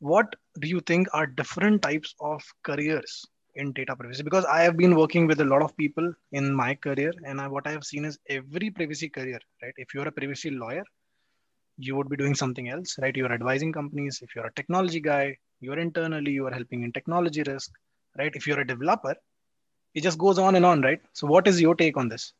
What 0.00 0.34
do 0.60 0.68
you 0.68 0.80
think 0.80 1.08
are 1.12 1.26
different 1.26 1.82
types 1.82 2.14
of 2.20 2.42
careers 2.62 3.24
in 3.56 3.72
data 3.72 3.96
privacy? 3.96 4.22
Because 4.22 4.44
I 4.44 4.62
have 4.62 4.76
been 4.76 4.96
working 4.96 5.26
with 5.26 5.40
a 5.40 5.44
lot 5.44 5.62
of 5.62 5.76
people 5.76 6.12
in 6.32 6.54
my 6.54 6.74
career, 6.74 7.12
and 7.24 7.40
I, 7.40 7.48
what 7.48 7.66
I 7.66 7.72
have 7.72 7.84
seen 7.84 8.04
is 8.04 8.18
every 8.28 8.70
privacy 8.70 9.08
career, 9.08 9.40
right? 9.62 9.74
If 9.76 9.94
you're 9.94 10.08
a 10.08 10.12
privacy 10.12 10.50
lawyer, 10.50 10.84
you 11.78 11.96
would 11.96 12.08
be 12.08 12.16
doing 12.16 12.34
something 12.34 12.68
else, 12.68 12.96
right? 13.00 13.16
You're 13.16 13.32
advising 13.32 13.72
companies. 13.72 14.20
If 14.22 14.34
you're 14.34 14.46
a 14.46 14.52
technology 14.54 15.00
guy, 15.00 15.36
you're 15.60 15.78
internally, 15.78 16.32
you 16.32 16.46
are 16.46 16.52
helping 16.52 16.82
in 16.82 16.92
technology 16.92 17.42
risk 17.42 17.72
right? 18.16 18.34
If 18.34 18.46
you're 18.46 18.60
a 18.60 18.66
developer, 18.66 19.16
it 19.94 20.02
just 20.02 20.18
goes 20.18 20.38
on 20.38 20.54
and 20.54 20.64
on, 20.64 20.82
right? 20.82 21.00
So, 21.12 21.26
what 21.26 21.46
is 21.48 21.60
your 21.60 21.74
take 21.74 21.96
on 21.96 22.08
this? 22.08 22.32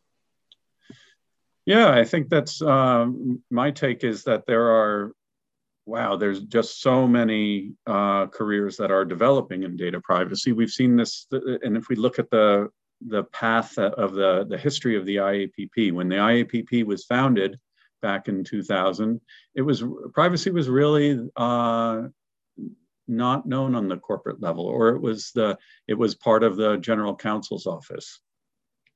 Yeah, 1.66 1.90
I 1.90 2.04
think 2.04 2.30
that's 2.30 2.62
um, 2.62 3.42
my 3.50 3.70
take 3.70 4.02
is 4.02 4.25
that 4.25 4.46
there 4.46 4.70
are, 4.70 5.12
wow, 5.84 6.16
there's 6.16 6.40
just 6.40 6.80
so 6.80 7.06
many 7.06 7.72
uh, 7.87 8.26
careers 8.28 8.78
that 8.78 8.90
are 8.90 9.04
developing 9.04 9.64
in 9.64 9.76
data 9.76 10.00
privacy. 10.00 10.52
We've 10.52 10.70
seen 10.70 10.96
this, 10.96 11.26
and 11.30 11.76
if 11.76 11.88
we 11.88 11.96
look 11.96 12.18
at 12.18 12.30
the 12.30 12.68
the 13.06 13.25
path 13.25 13.78
of 13.78 14.14
the 14.14 14.46
the 14.48 14.58
history 14.58 14.96
of 14.96 15.04
the 15.04 15.16
IAPP, 15.16 15.92
when 15.92 16.08
the 16.08 16.16
IAPP 16.16 16.84
was 16.84 17.04
founded 17.04 17.58
back 18.00 18.28
in 18.28 18.44
2000, 18.44 19.20
it 19.54 19.62
was 19.62 19.84
privacy 20.14 20.50
was 20.50 20.68
really 20.68 21.28
uh, 21.37 22.02
not 23.09 23.47
known 23.47 23.75
on 23.75 23.88
the 23.88 23.97
corporate 23.97 24.41
level, 24.41 24.67
or 24.67 24.91
it 24.91 25.00
was 25.00 25.33
the 25.35 25.59
it 25.87 25.95
was 25.95 26.15
part 26.15 26.43
of 26.43 26.57
the 26.57 26.77
general 26.77 27.17
counsel's 27.17 27.67
office. 27.67 28.21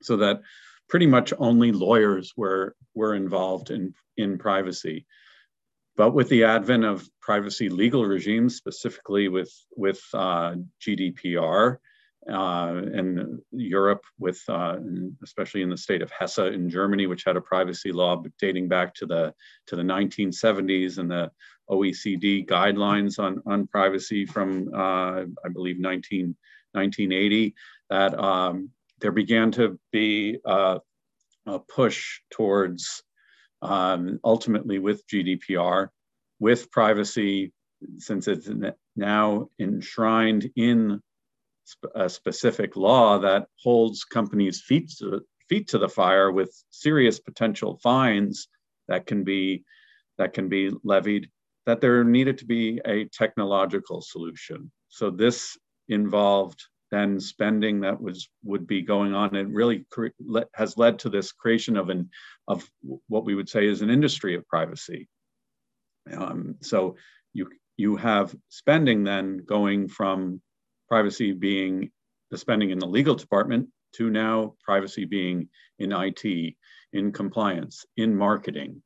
so 0.03 0.17
that 0.17 0.43
pretty 0.89 1.07
much 1.07 1.33
only 1.39 1.73
lawyers 1.73 2.35
were 2.37 2.77
were 2.95 3.15
involved 3.15 3.71
in 3.71 3.95
in 4.17 4.39
privacy. 4.39 5.07
But 5.97 6.13
with 6.13 6.29
the 6.29 6.45
advent 6.45 6.85
of 6.85 7.09
privacy 7.21 7.69
legal 7.69 8.05
regimes, 8.05 8.57
specifically 8.57 9.29
with 9.29 9.53
with 9.77 10.03
uh, 10.15 10.57
GDPR 10.81 11.79
uh, 12.29 12.83
and 12.95 13.41
Europe, 13.51 14.05
with 14.19 14.41
uh, 14.49 14.79
especially 15.23 15.63
in 15.63 15.71
the 15.71 15.77
state 15.77 16.03
of 16.03 16.11
Hesse 16.11 16.39
in 16.39 16.71
Germany, 16.71 17.07
which 17.07 17.25
had 17.25 17.37
a 17.37 17.41
privacy 17.41 17.93
law 17.93 18.23
dating 18.39 18.69
back 18.69 18.95
to 18.95 19.07
the 19.07 19.35
to 19.67 19.77
the 19.77 19.83
1970s, 19.83 20.99
and 20.99 21.11
the 21.11 21.31
OECD 21.73 22.47
guidelines 22.47 23.19
on 23.19 23.43
on 23.47 23.67
privacy 23.67 24.27
from 24.27 24.71
uh, 24.75 25.23
I 25.45 25.49
believe 25.53 25.79
19, 25.81 26.37
1980, 26.73 27.55
that 27.91 28.19
um, 28.19 28.71
there 29.01 29.13
began 29.13 29.51
to 29.53 29.79
be 29.91 30.39
a 30.45 30.81
push 31.69 32.21
towards 32.31 33.03
um, 33.63 34.21
ultimately 34.25 34.79
with 34.79 35.07
GDPR, 35.07 35.89
with 36.41 36.71
privacy, 36.71 37.53
since 37.99 38.29
it's 38.29 38.49
now 38.97 39.49
enshrined 39.59 40.51
in 40.57 41.01
a 41.95 42.09
specific 42.09 42.77
law 42.77 43.19
that 43.19 43.47
holds 43.63 44.05
companies' 44.05 44.61
feet 44.61 44.93
to, 44.99 45.21
feet 45.49 45.69
to 45.69 45.79
the 45.79 45.89
fire 45.89 46.31
with 46.31 46.53
serious 46.71 47.19
potential 47.19 47.79
fines 47.83 48.49
that 48.89 49.07
can 49.07 49.25
be 49.25 49.65
that 50.19 50.33
can 50.35 50.49
be 50.49 50.71
levied 50.85 51.31
that 51.67 51.81
there 51.81 52.03
needed 52.05 52.39
to 52.39 52.45
be 52.45 52.81
a 52.87 53.05
technological 53.07 54.01
solution 54.01 54.71
so 54.89 55.11
this 55.11 55.57
involved 55.89 56.63
then 56.93 57.19
spending 57.19 57.81
that 57.81 58.01
was 58.01 58.29
would 58.45 58.67
be 58.67 58.83
going 58.83 59.15
on 59.15 59.35
and 59.35 59.55
really 59.55 59.87
cre- 59.91 60.09
has 60.55 60.77
led 60.77 60.99
to 60.99 61.09
this 61.09 61.33
creation 61.33 61.77
of 61.77 61.89
an 61.89 62.11
of 62.47 62.71
what 63.09 63.25
we 63.25 63.35
would 63.35 63.49
say 63.49 63.67
is 63.67 63.81
an 63.81 63.91
industry 63.91 64.37
of 64.37 64.47
privacy. 64.47 65.09
Um, 66.15 66.57
so 66.61 66.97
you 67.33 67.49
you 67.79 67.97
have 67.97 68.37
spending 68.51 69.05
then 69.05 69.39
going 69.39 69.89
from 69.89 70.43
privacy 70.87 71.33
being 71.33 71.91
the 72.31 72.37
spending 72.37 72.71
in 72.71 72.79
the 72.79 72.87
legal 72.87 73.15
department 73.15 73.71
to 73.95 74.11
now 74.11 74.55
privacy 74.63 75.07
being 75.07 75.49
in 75.79 75.93
IT, 75.93 76.55
in 76.93 77.13
compliance, 77.13 77.87
in 77.97 78.15
marketing, 78.15 78.83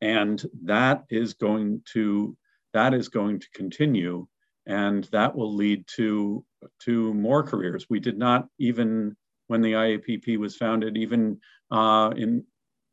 and 0.00 0.42
that 0.64 1.04
is 1.10 1.34
going 1.34 1.82
to 1.92 2.36
that 2.72 2.94
is 2.94 3.08
going 3.08 3.40
to 3.40 3.46
continue 3.54 4.26
and 4.66 5.04
that 5.04 5.36
will 5.36 5.54
lead 5.54 5.86
to 5.96 6.44
to 6.80 7.12
more 7.14 7.42
careers. 7.42 7.86
We 7.88 8.00
did 8.00 8.18
not 8.18 8.48
even 8.58 9.16
when 9.46 9.60
the 9.60 9.72
IAPP 9.72 10.38
was 10.38 10.56
founded, 10.56 10.96
even 10.96 11.40
uh, 11.70 12.12
in 12.16 12.44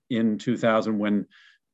in 0.09 0.37
2000, 0.37 0.99
when 0.99 1.25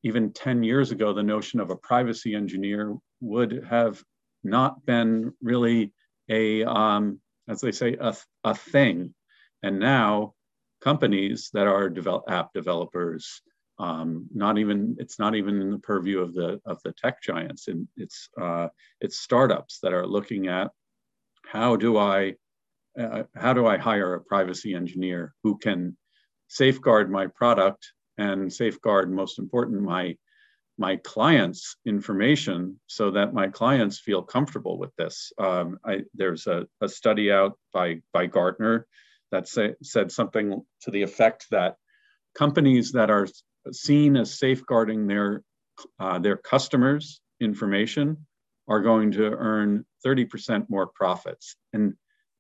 even 0.04 0.32
10 0.32 0.64
years 0.64 0.92
ago, 0.92 1.14
the 1.14 1.24
notion 1.24 1.60
of 1.60 1.72
a 1.72 1.76
privacy 1.76 2.36
engineer 2.36 2.96
would 3.20 3.66
have 3.68 4.04
not 4.44 4.86
been 4.86 5.34
really 5.42 5.92
a, 6.30 6.64
um, 6.64 7.20
as 7.48 7.62
they 7.62 7.72
say, 7.72 7.98
a, 8.00 8.16
a 8.44 8.54
thing. 8.54 9.16
And 9.64 9.80
now 9.80 10.36
companies 10.82 11.50
that 11.54 11.66
are 11.66 11.90
develop, 11.90 12.26
app 12.30 12.54
developers, 12.54 13.42
um, 13.80 14.28
not 14.34 14.58
even 14.58 14.96
it's 15.00 15.20
not 15.20 15.36
even 15.36 15.62
in 15.62 15.72
the 15.72 15.80
purview 15.80 16.20
of 16.20 16.34
the 16.34 16.60
of 16.66 16.82
the 16.84 16.94
tech 16.94 17.22
giants. 17.22 17.68
And 17.68 17.88
it's 17.96 18.30
uh, 18.40 18.70
it's 19.02 19.20
startups 19.20 19.80
that 19.84 19.94
are 19.94 20.08
looking 20.08 20.48
at 20.48 20.72
how 21.46 21.76
do 21.76 21.98
i 21.98 22.34
uh, 23.00 23.24
how 23.36 23.54
do 23.54 23.66
i 23.66 23.78
hire 23.78 24.16
a 24.16 24.22
privacy 24.22 24.74
engineer 24.74 25.34
who 25.44 25.58
can 25.58 25.96
safeguard 26.50 27.10
my 27.10 27.28
product 27.28 27.94
and 28.18 28.52
safeguard 28.52 29.12
most 29.12 29.40
important 29.40 29.82
my 29.82 30.16
my 30.78 30.96
clients 30.98 31.76
information 31.86 32.80
so 32.86 33.12
that 33.12 33.34
my 33.34 33.48
clients 33.48 34.00
feel 34.00 34.22
comfortable 34.22 34.78
with 34.78 34.96
this. 34.96 35.32
Um, 35.40 35.80
I, 35.84 36.02
there's 36.14 36.46
a, 36.46 36.68
a 36.82 36.88
study 36.88 37.32
out 37.32 37.58
by 37.74 38.02
by 38.14 38.28
gartner 38.28 38.86
that 39.32 39.48
say, 39.48 39.74
said 39.82 40.12
something 40.12 40.64
to 40.82 40.92
the 40.92 41.02
effect 41.02 41.48
that 41.52 41.76
companies 42.36 42.92
that 42.92 43.10
are 43.10 43.28
seen 43.72 44.18
as 44.18 44.38
safeguarding 44.38 45.08
their 45.08 45.44
uh, 46.00 46.20
their 46.20 46.38
customers' 46.38 47.22
information 47.40 48.26
are 48.68 48.82
going 48.82 49.12
to 49.12 49.24
earn 49.24 49.86
30% 50.06 50.70
more 50.70 50.88
profits. 50.88 51.56
And 51.74 51.94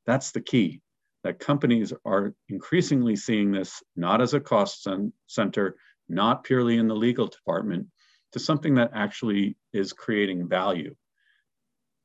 that's 0.06 0.32
the 0.32 0.42
key 0.42 0.82
that 1.24 1.40
companies 1.40 1.94
are 2.06 2.34
increasingly 2.50 3.16
seeing 3.16 3.52
this 3.52 3.84
not 3.96 4.22
as 4.22 4.34
a 4.34 4.40
cost 4.40 4.88
center, 5.28 5.76
not 6.10 6.44
purely 6.44 6.78
in 6.78 6.88
the 6.88 6.96
legal 6.96 7.28
department, 7.28 7.88
to 8.32 8.40
something 8.40 8.76
that 8.76 8.92
actually 8.94 9.58
is 9.74 9.94
creating 9.94 10.48
value. 10.48 10.96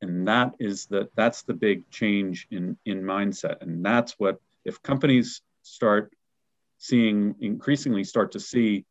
And 0.01 0.27
that 0.29 0.55
is 0.59 0.87
the 0.87 1.09
that's 1.15 1.43
the 1.43 1.55
big 1.55 1.89
change 1.91 2.49
in, 2.51 2.77
in 2.85 3.03
mindset. 3.03 3.63
And 3.63 3.85
that's 3.85 4.15
what 4.19 4.41
if 4.65 4.83
companies 4.83 5.43
start 5.63 6.13
seeing 6.79 7.37
increasingly 7.41 8.03
start 8.03 8.33
to 8.33 8.41
see 8.41 8.85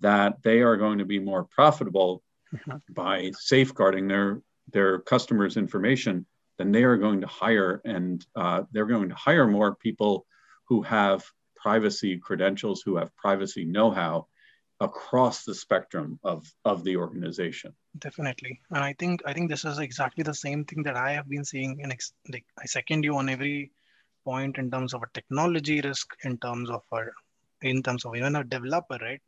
that 0.00 0.42
they 0.42 0.60
are 0.60 0.76
going 0.76 0.98
to 0.98 1.04
be 1.04 1.18
more 1.18 1.44
profitable 1.44 2.22
mm-hmm. 2.54 2.76
by 2.92 3.30
safeguarding 3.38 4.08
their 4.08 4.42
their 4.72 4.98
customers' 4.98 5.56
information, 5.56 6.26
then 6.58 6.72
they 6.72 6.82
are 6.82 6.96
going 6.96 7.20
to 7.20 7.26
hire 7.26 7.80
and 7.84 8.26
uh, 8.34 8.62
they're 8.72 8.86
going 8.86 9.08
to 9.08 9.14
hire 9.14 9.46
more 9.46 9.76
people 9.76 10.26
who 10.64 10.82
have 10.82 11.24
privacy 11.54 12.18
credentials, 12.18 12.82
who 12.82 12.96
have 12.96 13.14
privacy 13.16 13.64
know-how 13.64 14.26
across 14.80 15.44
the 15.44 15.54
spectrum 15.54 16.18
of 16.22 16.46
of 16.64 16.84
the 16.84 16.96
organization. 16.96 17.72
Definitely, 17.98 18.60
and 18.70 18.84
I 18.84 18.94
think 18.98 19.22
I 19.24 19.32
think 19.32 19.48
this 19.48 19.64
is 19.64 19.78
exactly 19.78 20.22
the 20.22 20.34
same 20.34 20.64
thing 20.64 20.82
that 20.82 20.96
I 20.96 21.12
have 21.12 21.28
been 21.28 21.44
seeing. 21.44 21.80
In 21.80 21.90
ex- 21.92 22.12
like 22.32 22.44
I 22.58 22.66
second 22.66 23.04
you 23.04 23.16
on 23.16 23.28
every 23.28 23.70
point 24.24 24.58
in 24.58 24.70
terms 24.70 24.92
of 24.92 25.02
a 25.02 25.12
technology 25.14 25.80
risk, 25.80 26.14
in 26.24 26.36
terms 26.38 26.68
of 26.70 26.82
our 26.92 27.12
in 27.62 27.82
terms 27.82 28.04
of 28.04 28.14
even 28.16 28.36
a 28.36 28.44
developer, 28.44 28.98
right? 29.00 29.22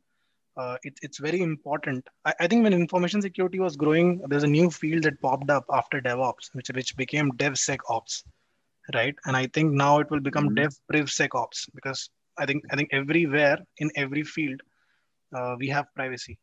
Uh, 0.57 0.77
it, 0.83 0.97
it's 1.01 1.19
very 1.19 1.41
important. 1.41 2.07
I, 2.25 2.33
I, 2.41 2.47
think 2.47 2.63
when 2.63 2.73
information 2.73 3.21
security 3.21 3.59
was 3.59 3.75
growing, 3.77 4.21
there's 4.27 4.43
a 4.43 4.47
new 4.47 4.69
field 4.69 5.03
that 5.03 5.21
popped 5.21 5.49
up 5.49 5.65
after 5.71 6.01
DevOps, 6.01 6.49
which 6.53 6.69
which 6.69 6.95
became 6.97 7.31
DevSecOps, 7.33 8.23
right? 8.93 9.15
And 9.25 9.37
I 9.37 9.47
think 9.47 9.73
now 9.73 9.99
it 9.99 10.09
will 10.09 10.19
become 10.19 10.49
mm-hmm. 10.49 10.67
DevPrivSecOps 10.95 11.69
because 11.73 12.09
I 12.37 12.45
think 12.45 12.63
I 12.71 12.75
think 12.75 12.89
everywhere 12.91 13.59
in 13.77 13.91
every 13.95 14.23
field 14.23 14.61
uh, 15.35 15.55
we 15.57 15.67
have 15.69 15.93
privacy. 15.95 16.37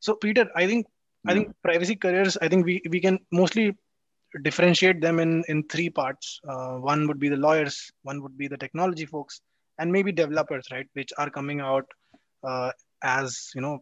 So 0.00 0.14
Peter, 0.14 0.48
I 0.54 0.66
think 0.66 0.86
I 1.26 1.34
think 1.34 1.54
privacy 1.62 1.96
careers. 1.96 2.36
I 2.40 2.48
think 2.48 2.64
we 2.64 2.82
we 2.88 3.00
can 3.00 3.18
mostly 3.32 3.76
differentiate 4.42 5.00
them 5.00 5.18
in 5.18 5.42
in 5.48 5.66
three 5.68 5.90
parts. 5.90 6.40
Uh, 6.46 6.76
one 6.76 7.06
would 7.08 7.18
be 7.18 7.28
the 7.28 7.36
lawyers, 7.36 7.90
one 8.02 8.22
would 8.22 8.36
be 8.38 8.48
the 8.48 8.56
technology 8.56 9.06
folks, 9.06 9.40
and 9.78 9.90
maybe 9.90 10.12
developers, 10.12 10.66
right? 10.70 10.86
Which 10.92 11.12
are 11.18 11.30
coming 11.30 11.60
out 11.60 11.86
uh, 12.44 12.70
as 13.02 13.50
you 13.54 13.60
know 13.60 13.78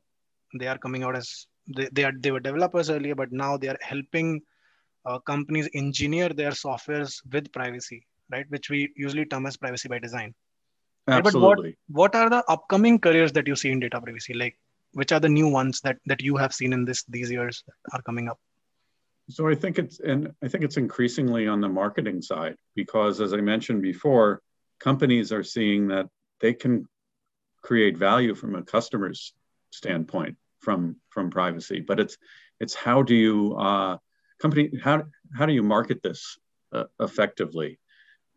they 0.59 0.67
are 0.67 0.79
coming 0.79 1.03
out 1.03 1.17
as 1.17 1.47
they, 1.77 1.89
they 1.93 2.05
are 2.05 2.13
they 2.21 2.31
were 2.31 2.41
developers 2.41 2.91
earlier 2.91 3.15
but 3.15 3.33
now 3.33 3.57
they 3.57 3.69
are 3.69 3.79
helping 3.81 4.41
uh, 5.05 5.19
companies 5.21 5.69
engineer 5.75 6.29
their 6.29 6.51
softwares 6.51 7.21
with 7.33 7.53
privacy 7.53 8.07
right? 8.31 8.47
Which 8.49 8.71
we 8.71 8.93
usually 8.97 9.25
term 9.25 9.47
as 9.47 9.57
privacy 9.57 9.89
by 9.89 9.99
design. 9.99 10.35
Absolutely 11.09 11.75
but 11.89 11.91
what, 11.91 12.13
what 12.13 12.15
are 12.17 12.31
the 12.31 12.45
upcoming 12.51 12.99
careers 12.99 13.33
that 13.33 13.47
you 13.47 13.55
see 13.55 13.71
in 13.71 13.81
data 13.81 14.01
privacy? 14.01 14.35
Like 14.35 14.59
which 14.93 15.13
are 15.13 15.21
the 15.21 15.29
new 15.29 15.49
ones 15.49 15.81
that 15.83 15.99
that 16.07 16.23
you 16.23 16.37
have 16.37 16.53
seen 16.53 16.73
in 16.73 16.85
this 16.85 17.05
these 17.05 17.31
years 17.31 17.63
are 17.93 18.03
coming 18.03 18.29
up? 18.29 18.39
So 19.29 19.49
i 19.49 19.55
think 19.55 19.79
it's 19.79 20.01
and 20.01 20.33
i 20.43 20.49
think 20.49 20.63
it's 20.63 20.77
increasingly 20.77 21.49
on 21.49 21.61
the 21.61 21.69
marketing 21.69 22.23
side 22.23 22.55
because 22.77 23.21
as 23.21 23.33
i 23.33 23.39
mentioned 23.39 23.83
before 23.83 24.41
companies 24.79 25.33
are 25.33 25.43
seeing 25.43 25.89
that 25.89 26.07
they 26.41 26.55
can 26.55 26.87
create 27.67 27.97
value 27.99 28.33
from 28.33 28.55
a 28.55 28.63
customer's 28.63 29.35
standpoint 29.73 30.37
from 30.61 30.95
from 31.11 31.31
privacy 31.31 31.81
but 31.81 31.99
it's 31.99 32.17
it's 32.61 32.75
how 32.75 33.03
do 33.03 33.15
you 33.15 33.57
uh, 33.57 33.97
company 34.39 34.71
how 34.85 35.03
how 35.37 35.47
do 35.47 35.53
you 35.53 35.65
market 35.65 36.01
this 36.03 36.39
uh, 36.73 36.85
effectively? 37.01 37.79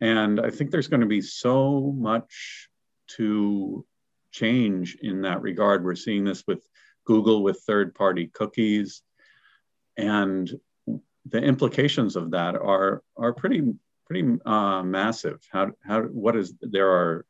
And 0.02 0.40
i 0.40 0.50
think 0.50 0.72
there's 0.72 0.88
going 0.88 1.06
to 1.08 1.16
be 1.18 1.22
so 1.22 1.94
much 1.96 2.70
to 3.18 3.86
change 4.32 4.98
in 5.02 5.22
that 5.24 5.42
regard. 5.42 5.84
We're 5.84 5.96
seeing 6.08 6.24
this 6.24 6.44
with 6.48 6.64
google 7.06 7.44
with 7.44 7.62
third 7.62 7.94
party 7.94 8.32
cookies 8.34 9.04
and 9.98 10.50
the 11.34 11.42
implications 11.52 12.16
of 12.16 12.32
that 12.32 12.56
are 12.56 13.04
are 13.16 13.34
pretty 13.34 13.62
pretty 14.08 14.40
uh, 14.46 14.82
massive. 14.82 15.40
How 15.52 15.72
how 15.86 16.02
what 16.24 16.36
is 16.36 16.54
there 16.62 16.90
are 16.90 17.26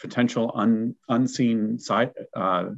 potential 0.00 0.52
un, 0.54 0.94
unseen 1.08 1.78
side 1.78 2.12
uh, 2.34 2.70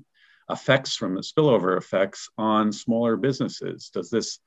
effects 0.50 0.96
from 0.96 1.14
the 1.14 1.20
spillover 1.20 1.76
effects 1.76 2.28
on 2.38 2.72
smaller 2.72 3.16
businesses? 3.16 3.90
Does 3.92 4.10
this 4.10 4.38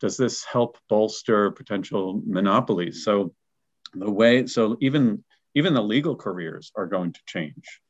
does 0.00 0.16
this 0.16 0.44
help 0.44 0.78
bolster 0.88 1.50
potential 1.50 2.22
monopolies? 2.24 3.04
So 3.04 3.34
the 3.94 4.10
way 4.10 4.46
so 4.46 4.76
even 4.80 5.24
even 5.54 5.74
the 5.74 5.82
legal 5.82 6.16
careers 6.16 6.72
are 6.76 6.86
going 6.86 7.12
to 7.12 7.20
change. 7.26 7.80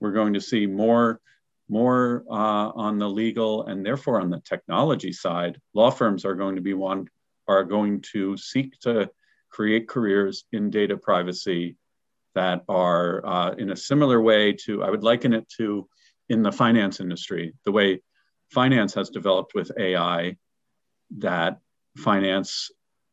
We're 0.00 0.12
going 0.12 0.34
to 0.34 0.40
see 0.40 0.66
more 0.66 1.20
more 1.68 2.24
uh, 2.30 2.70
on 2.74 2.98
the 2.98 3.08
legal 3.08 3.66
and 3.66 3.84
therefore 3.84 4.20
on 4.20 4.30
the 4.30 4.40
technology 4.40 5.12
side. 5.12 5.60
Law 5.74 5.90
firms 5.90 6.24
are 6.24 6.34
going 6.34 6.56
to 6.56 6.62
be 6.62 6.74
one 6.74 7.08
are 7.48 7.64
going 7.64 8.02
to 8.12 8.36
seek 8.36 8.78
to 8.80 9.10
create 9.50 9.88
careers 9.88 10.44
in 10.52 10.70
data 10.70 10.96
privacy 10.96 11.76
that 12.36 12.62
are 12.68 13.26
uh, 13.26 13.50
in 13.58 13.70
a 13.70 13.76
similar 13.76 14.20
way 14.20 14.52
to 14.52 14.84
I 14.84 14.90
would 14.90 15.02
liken 15.02 15.32
it 15.32 15.48
to 15.56 15.88
in 16.28 16.42
the 16.42 16.52
finance 16.52 17.00
industry 17.00 17.54
the 17.64 17.72
way 17.72 18.00
finance 18.50 18.94
has 18.94 19.10
developed 19.10 19.54
with 19.54 19.72
AI 19.78 20.36
that 21.18 21.58
finance 21.96 22.70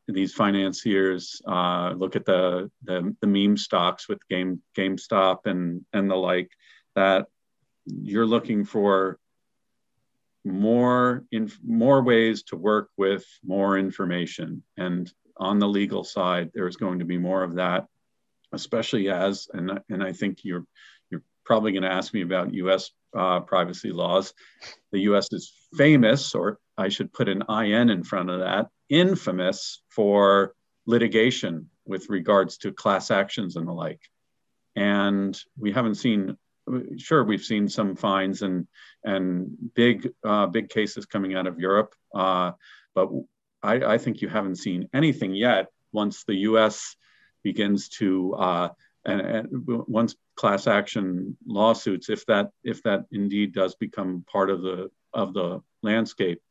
these 0.07 0.33
financiers 0.33 1.41
uh, 1.47 1.93
look 1.95 2.15
at 2.17 2.25
the, 2.25 2.69
the, 2.83 3.15
the 3.21 3.27
meme 3.27 3.55
stocks 3.55 4.09
with 4.09 4.27
game 4.27 4.61
GameStop 4.77 5.45
and 5.45 5.85
and 5.93 6.11
the 6.11 6.15
like 6.15 6.51
that 6.95 7.27
you're 7.85 8.25
looking 8.25 8.65
for 8.65 9.17
more 10.45 11.23
in 11.31 11.49
more 11.65 12.03
ways 12.03 12.43
to 12.43 12.57
work 12.57 12.89
with 12.97 13.25
more 13.45 13.77
information. 13.77 14.63
And 14.75 15.11
on 15.37 15.59
the 15.59 15.67
legal 15.67 16.03
side 16.03 16.51
there's 16.53 16.75
going 16.75 16.99
to 16.99 17.05
be 17.05 17.17
more 17.17 17.43
of 17.43 17.55
that 17.55 17.87
especially 18.53 19.09
as 19.09 19.47
and 19.53 19.79
and 19.89 20.03
I 20.03 20.13
think 20.13 20.39
you're 20.43 20.65
you're 21.09 21.23
probably 21.45 21.71
going 21.71 21.83
to 21.83 21.91
ask 21.91 22.13
me 22.13 22.21
about 22.21 22.53
US 22.53 22.91
uh, 23.17 23.41
privacy 23.41 23.91
laws 23.91 24.33
the 24.91 25.01
US 25.01 25.31
is 25.31 25.51
famous 25.75 26.33
or 26.33 26.59
I 26.77 26.89
should 26.89 27.13
put 27.13 27.29
an 27.29 27.43
IN 27.49 27.89
in 27.89 28.03
front 28.03 28.29
of 28.29 28.39
that 28.39 28.67
infamous 28.89 29.81
for 29.89 30.53
litigation 30.85 31.69
with 31.85 32.09
regards 32.09 32.57
to 32.59 32.71
class 32.71 33.11
actions 33.11 33.55
and 33.55 33.67
the 33.67 33.71
like. 33.71 34.01
And 34.75 35.37
we 35.57 35.71
haven't 35.71 35.95
seen, 35.95 36.37
sure, 36.97 37.23
we've 37.23 37.43
seen 37.43 37.67
some 37.67 37.95
fines 37.95 38.41
and 38.41 38.67
and 39.03 39.51
big 39.75 40.11
uh, 40.23 40.47
big 40.47 40.69
cases 40.69 41.05
coming 41.05 41.35
out 41.35 41.45
of 41.45 41.59
Europe, 41.59 41.93
uh, 42.15 42.53
but 42.95 43.09
I, 43.61 43.93
I, 43.93 43.97
think 43.97 44.21
you 44.21 44.29
haven't 44.29 44.55
seen 44.55 44.89
anything 44.93 45.35
yet. 45.35 45.67
Once 45.91 46.23
the 46.23 46.35
U.S. 46.49 46.95
begins 47.43 47.89
to 47.89 48.33
uh, 48.35 48.69
and, 49.05 49.21
and 49.21 49.47
once 49.87 50.15
class 50.35 50.67
action 50.67 51.37
lawsuits, 51.45 52.09
if 52.09 52.25
that 52.27 52.51
if 52.63 52.81
that 52.83 53.05
indeed 53.11 53.53
does 53.53 53.75
become 53.75 54.25
part 54.31 54.49
of 54.49 54.61
the 54.61 54.89
of 55.13 55.33
the 55.33 55.61
landscape, 55.81 56.41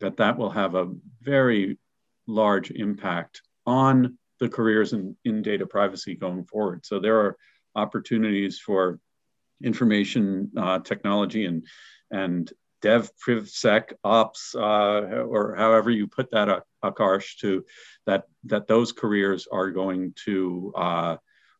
that 0.00 0.16
that 0.16 0.38
will 0.38 0.50
have 0.50 0.74
a 0.74 0.92
very 1.20 1.78
large 2.26 2.70
impact 2.70 3.42
on 3.66 4.16
the 4.40 4.48
careers 4.48 4.92
in, 4.92 5.16
in 5.24 5.42
data 5.42 5.66
privacy 5.66 6.14
going 6.14 6.44
forward. 6.44 6.84
So 6.86 6.98
there 6.98 7.20
are 7.20 7.36
opportunities 7.74 8.58
for 8.58 8.98
information 9.62 10.50
uh, 10.56 10.78
technology 10.80 11.44
and 11.44 11.66
and 12.10 12.50
dev 12.82 13.10
privsec 13.16 13.92
ops 14.04 14.54
uh, 14.54 15.24
or 15.28 15.54
however 15.56 15.90
you 15.90 16.06
put 16.06 16.30
that 16.30 16.48
uh, 16.48 16.60
Akarsh 16.82 17.36
to 17.38 17.64
that 18.06 18.24
that 18.44 18.66
those 18.66 18.92
careers 18.92 19.46
are 19.50 19.70
going 19.70 20.14
to 20.24 20.72
uh, 20.76 21.16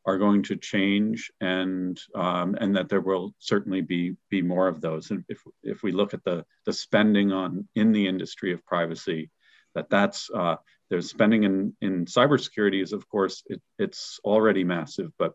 are 0.07 0.19
going 0.19 0.43
to 0.45 0.57
change 0.57 1.31
and 1.41 2.01
um, 2.15 2.57
and 2.61 2.75
that 2.77 2.89
there 2.89 3.03
will 3.03 3.35
certainly 3.39 3.83
be 3.83 4.17
be 4.31 4.41
more 4.43 4.67
of 4.67 4.81
those. 4.81 5.11
And 5.11 5.25
if, 5.29 5.43
if 5.63 5.83
we 5.83 5.93
look 5.93 6.15
at 6.15 6.25
the 6.25 6.45
the 6.65 6.73
spending 6.73 7.33
on 7.33 7.69
in 7.75 7.93
the 7.93 8.07
industry 8.07 8.53
of 8.53 8.65
privacy 8.65 9.31
that 9.75 9.91
that's 9.91 10.31
uh, 10.31 10.57
there's 10.89 11.09
spending 11.09 11.45
in 11.45 11.75
in 11.81 12.05
cybersecurity 12.07 12.83
is 12.83 12.93
of 12.93 13.09
course 13.09 13.43
it, 13.47 13.61
it's 13.79 14.21
already 14.25 14.65
massive 14.65 15.13
but 15.19 15.35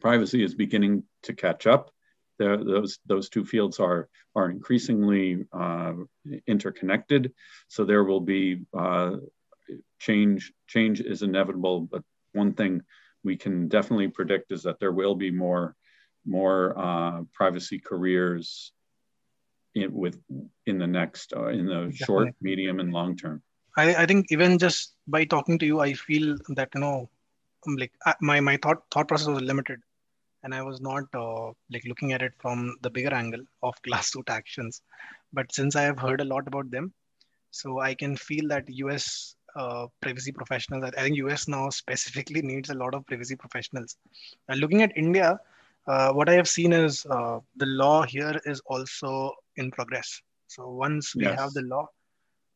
privacy 0.00 0.42
is 0.42 0.54
beginning 0.54 1.02
to 1.24 1.34
catch 1.34 1.66
up 1.66 1.90
there, 2.38 2.56
those 2.56 2.98
those 3.06 3.28
two 3.28 3.44
fields 3.44 3.80
are 3.80 4.08
are 4.34 4.50
increasingly 4.50 5.44
uh, 5.52 5.92
interconnected 6.46 7.32
so 7.68 7.84
there 7.84 8.04
will 8.04 8.20
be 8.20 8.62
uh, 8.76 9.16
change 9.98 10.52
change 10.66 11.00
is 11.00 11.22
inevitable 11.22 11.80
but 11.80 12.02
one 12.32 12.52
thing 12.52 12.82
we 13.24 13.36
can 13.36 13.68
definitely 13.68 14.08
predict 14.08 14.52
is 14.52 14.62
that 14.62 14.78
there 14.80 14.92
will 14.92 15.14
be 15.14 15.30
more 15.30 15.74
more 16.24 16.78
uh, 16.78 17.22
privacy 17.32 17.78
careers 17.78 18.72
in, 19.74 19.92
with 19.92 20.18
in 20.66 20.78
the 20.78 20.86
next 20.86 21.32
uh, 21.36 21.48
in 21.48 21.66
the 21.66 21.74
definitely. 21.74 21.96
short, 21.96 22.34
medium, 22.40 22.80
and 22.80 22.92
long 22.92 23.16
term. 23.16 23.42
I, 23.76 23.94
I 24.02 24.06
think 24.06 24.26
even 24.30 24.58
just 24.58 24.94
by 25.06 25.24
talking 25.24 25.58
to 25.58 25.66
you, 25.66 25.80
I 25.80 25.92
feel 25.94 26.36
that 26.50 26.70
you 26.74 26.80
know, 26.80 27.08
I'm 27.66 27.76
like 27.76 27.92
my 28.20 28.40
my 28.40 28.58
thought 28.62 28.82
thought 28.90 29.08
process 29.08 29.28
was 29.28 29.42
limited, 29.42 29.80
and 30.42 30.54
I 30.54 30.62
was 30.62 30.80
not 30.80 31.04
uh, 31.14 31.52
like 31.70 31.84
looking 31.86 32.12
at 32.12 32.22
it 32.22 32.32
from 32.38 32.76
the 32.82 32.90
bigger 32.90 33.12
angle 33.12 33.42
of 33.62 33.80
class 33.82 34.12
suit 34.12 34.28
actions. 34.28 34.82
But 35.32 35.52
since 35.52 35.76
I 35.76 35.82
have 35.82 35.98
heard 35.98 36.20
a 36.20 36.24
lot 36.24 36.46
about 36.46 36.70
them, 36.70 36.92
so 37.50 37.80
I 37.80 37.94
can 37.94 38.16
feel 38.16 38.48
that 38.48 38.64
US 38.68 39.34
uh, 39.56 39.86
privacy 40.00 40.32
professionals. 40.32 40.84
I 40.84 41.02
think 41.02 41.16
US 41.16 41.48
now 41.48 41.70
specifically 41.70 42.42
needs 42.50 42.70
a 42.70 42.74
lot 42.74 42.94
of 42.94 43.06
privacy 43.06 43.36
professionals. 43.36 43.96
And 44.48 44.60
looking 44.60 44.82
at 44.82 44.96
India, 44.96 45.38
uh, 45.86 46.12
what 46.12 46.28
I 46.28 46.34
have 46.34 46.48
seen 46.48 46.72
is 46.72 47.06
uh, 47.06 47.40
the 47.56 47.66
law 47.66 48.02
here 48.02 48.40
is 48.44 48.60
also 48.66 49.32
in 49.56 49.70
progress. 49.70 50.20
So 50.46 50.68
once 50.68 51.14
we 51.14 51.24
yes. 51.24 51.38
have 51.38 51.52
the 51.52 51.62
law, 51.62 51.88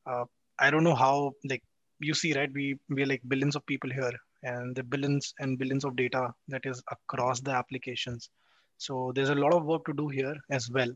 uh, 0.07 0.25
I 0.59 0.71
don't 0.71 0.85
know 0.85 0.95
how 0.95 1.33
like 1.49 1.63
you 2.01 2.15
see 2.15 2.33
right 2.35 2.51
we 2.53 2.77
we're 2.89 3.07
like 3.07 3.23
billions 3.29 3.57
of 3.57 3.65
people 3.67 3.91
here 3.91 4.13
and 4.43 4.75
the 4.75 4.83
billions 4.83 5.35
and 5.39 5.59
billions 5.59 5.85
of 5.85 5.97
data 5.97 6.35
that 6.49 6.63
is 6.65 6.83
across 6.91 7.41
the 7.41 7.53
applications. 7.53 8.31
So 8.79 9.13
there's 9.15 9.29
a 9.29 9.35
lot 9.35 9.55
of 9.55 9.65
work 9.65 9.85
to 9.87 9.93
do 9.93 10.09
here 10.09 10.37
as 10.51 10.71
well. 10.71 10.91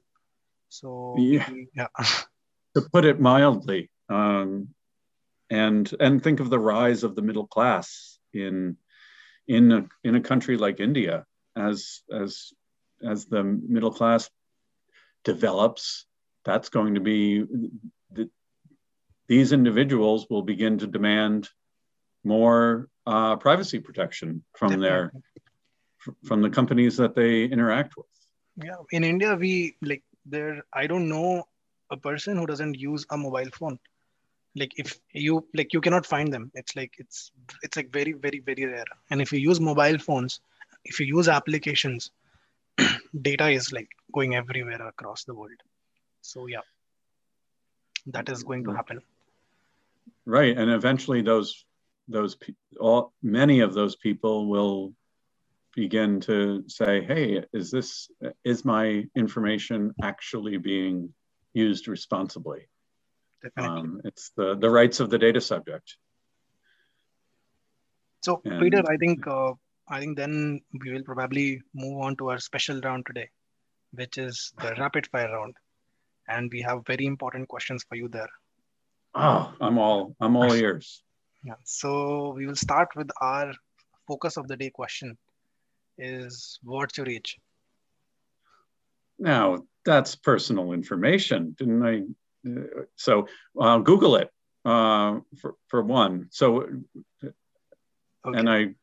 So 0.69 1.15
yeah. 1.19 1.49
yeah. 1.75 1.89
to 2.75 2.83
put 2.93 3.05
it 3.05 3.21
mildly, 3.21 3.91
um, 4.09 4.69
and 5.51 5.91
and 6.01 6.23
think 6.23 6.41
of 6.41 6.51
the 6.51 6.59
rise 6.59 7.05
of 7.05 7.15
the 7.15 7.23
middle 7.23 7.47
class 7.47 8.19
in 8.33 8.77
in 9.47 9.73
a, 9.73 9.87
in 10.03 10.17
a 10.17 10.21
country 10.21 10.57
like 10.57 10.81
India 10.81 11.25
as 11.57 12.01
as 12.13 12.53
as 13.03 13.27
the 13.27 13.45
middle 13.45 13.93
class 13.93 14.29
develops 15.25 16.07
that's 16.45 16.69
going 16.69 16.95
to 16.95 17.01
be 17.01 17.45
the, 18.13 18.31
these 19.29 19.53
individuals 19.53 20.27
will 20.31 20.43
begin 20.43 20.79
to 20.79 20.87
demand 20.87 21.49
more 22.25 22.89
uh, 23.07 23.37
privacy 23.37 23.79
protection 23.79 24.43
from 24.57 24.81
their 24.81 25.13
from 26.25 26.43
the 26.43 26.51
companies 26.51 26.97
that 26.97 27.15
they 27.15 27.45
interact 27.45 27.97
with. 27.97 28.07
Yeah 28.63 28.81
in 28.91 29.05
india 29.05 29.35
we 29.35 29.77
like 29.83 30.05
there 30.25 30.65
i 30.73 30.87
don't 30.87 31.09
know 31.09 31.47
a 31.91 31.97
person 31.97 32.37
who 32.37 32.47
doesn't 32.47 32.79
use 32.79 33.07
a 33.11 33.17
mobile 33.17 33.51
phone. 33.53 33.79
Like 34.55 34.73
if 34.79 34.99
you 35.13 35.47
like 35.55 35.73
you 35.73 35.81
cannot 35.81 36.07
find 36.07 36.33
them. 36.33 36.51
It's 36.55 36.75
like 36.75 36.95
it's 36.99 37.31
it's 37.63 37.77
like 37.77 37.93
very 37.93 38.13
very 38.13 38.41
very 38.41 38.65
rare. 38.65 38.93
And 39.11 39.21
if 39.21 39.33
you 39.33 39.39
use 39.39 39.61
mobile 39.61 39.99
phones 39.99 40.41
if 40.85 41.01
you 41.01 41.07
use 41.07 41.29
applications 41.29 42.11
data 43.23 43.49
is 43.49 43.73
like 43.73 43.89
going 44.13 44.35
everywhere 44.35 44.87
across 44.87 45.25
the 45.25 45.35
world. 45.35 45.61
So 46.23 46.47
yeah. 46.47 46.67
That 48.07 48.29
is 48.29 48.45
going 48.45 48.65
to 48.65 48.73
happen. 48.73 49.01
Right 50.25 50.57
and 50.57 50.71
eventually 50.71 51.23
those 51.23 51.65
those 52.09 52.37
all 52.81 53.13
many 53.23 53.61
of 53.61 53.75
those 53.75 53.97
people 53.97 54.49
will 54.49 54.93
begin 55.75 56.21
to 56.21 56.65
say 56.69 57.05
hey 57.05 57.45
is 57.53 57.71
this 57.71 58.09
is 58.45 58.65
my 58.65 59.05
information 59.15 59.93
actually 60.03 60.57
being 60.57 61.13
used 61.53 61.89
responsibly 61.89 62.69
um, 63.57 64.01
it's 64.05 64.31
the, 64.37 64.57
the 64.57 64.71
rights 64.71 65.01
of 65.01 65.11
the 65.11 65.19
data 65.19 65.41
subject. 65.41 65.97
So, 68.23 68.41
and, 68.45 68.61
Peter, 68.61 68.83
I 68.89 68.97
think 68.97 69.27
uh, 69.27 69.53
I 69.89 70.01
think 70.01 70.17
then 70.17 70.61
we 70.81 70.93
will 70.93 71.05
probably 71.05 71.63
move 71.75 71.99
on 71.99 72.17
to 72.17 72.31
our 72.31 72.39
special 72.39 72.81
round 72.81 73.07
today, 73.07 73.31
which 73.93 74.19
is 74.19 74.53
the 74.61 74.75
rapid 74.79 75.07
fire 75.07 75.31
round, 75.31 75.55
and 76.29 76.51
we 76.53 76.63
have 76.63 76.85
very 76.87 77.07
important 77.07 77.49
questions 77.49 77.85
for 77.89 77.95
you 77.95 78.09
there. 78.09 78.29
Oh, 79.15 79.55
I'm 79.61 79.79
all 79.79 80.17
I'm 80.21 80.37
all 80.37 80.53
ears. 80.53 81.03
Yeah. 81.47 81.55
So 81.65 82.33
we 82.37 82.47
will 82.47 82.57
start 82.57 82.89
with 82.97 83.11
our 83.21 83.53
focus 84.09 84.37
of 84.37 84.49
the 84.49 84.57
day 84.57 84.71
question: 84.71 85.17
Is 85.97 86.59
what's 86.63 86.99
your 86.99 87.09
age? 87.09 87.39
Now 89.19 89.59
that's 89.85 90.17
personal 90.17 90.73
information, 90.73 91.55
didn't 91.59 91.87
I 91.87 92.03
so 92.97 93.27
uh, 93.61 93.79
Google 93.79 94.17
it 94.17 94.31
uh, 94.65 95.21
for 95.41 95.55
for 95.69 95.83
one. 95.83 96.29
So, 96.31 96.63
okay. 97.23 97.33
and 98.25 98.49
I, 98.49 98.75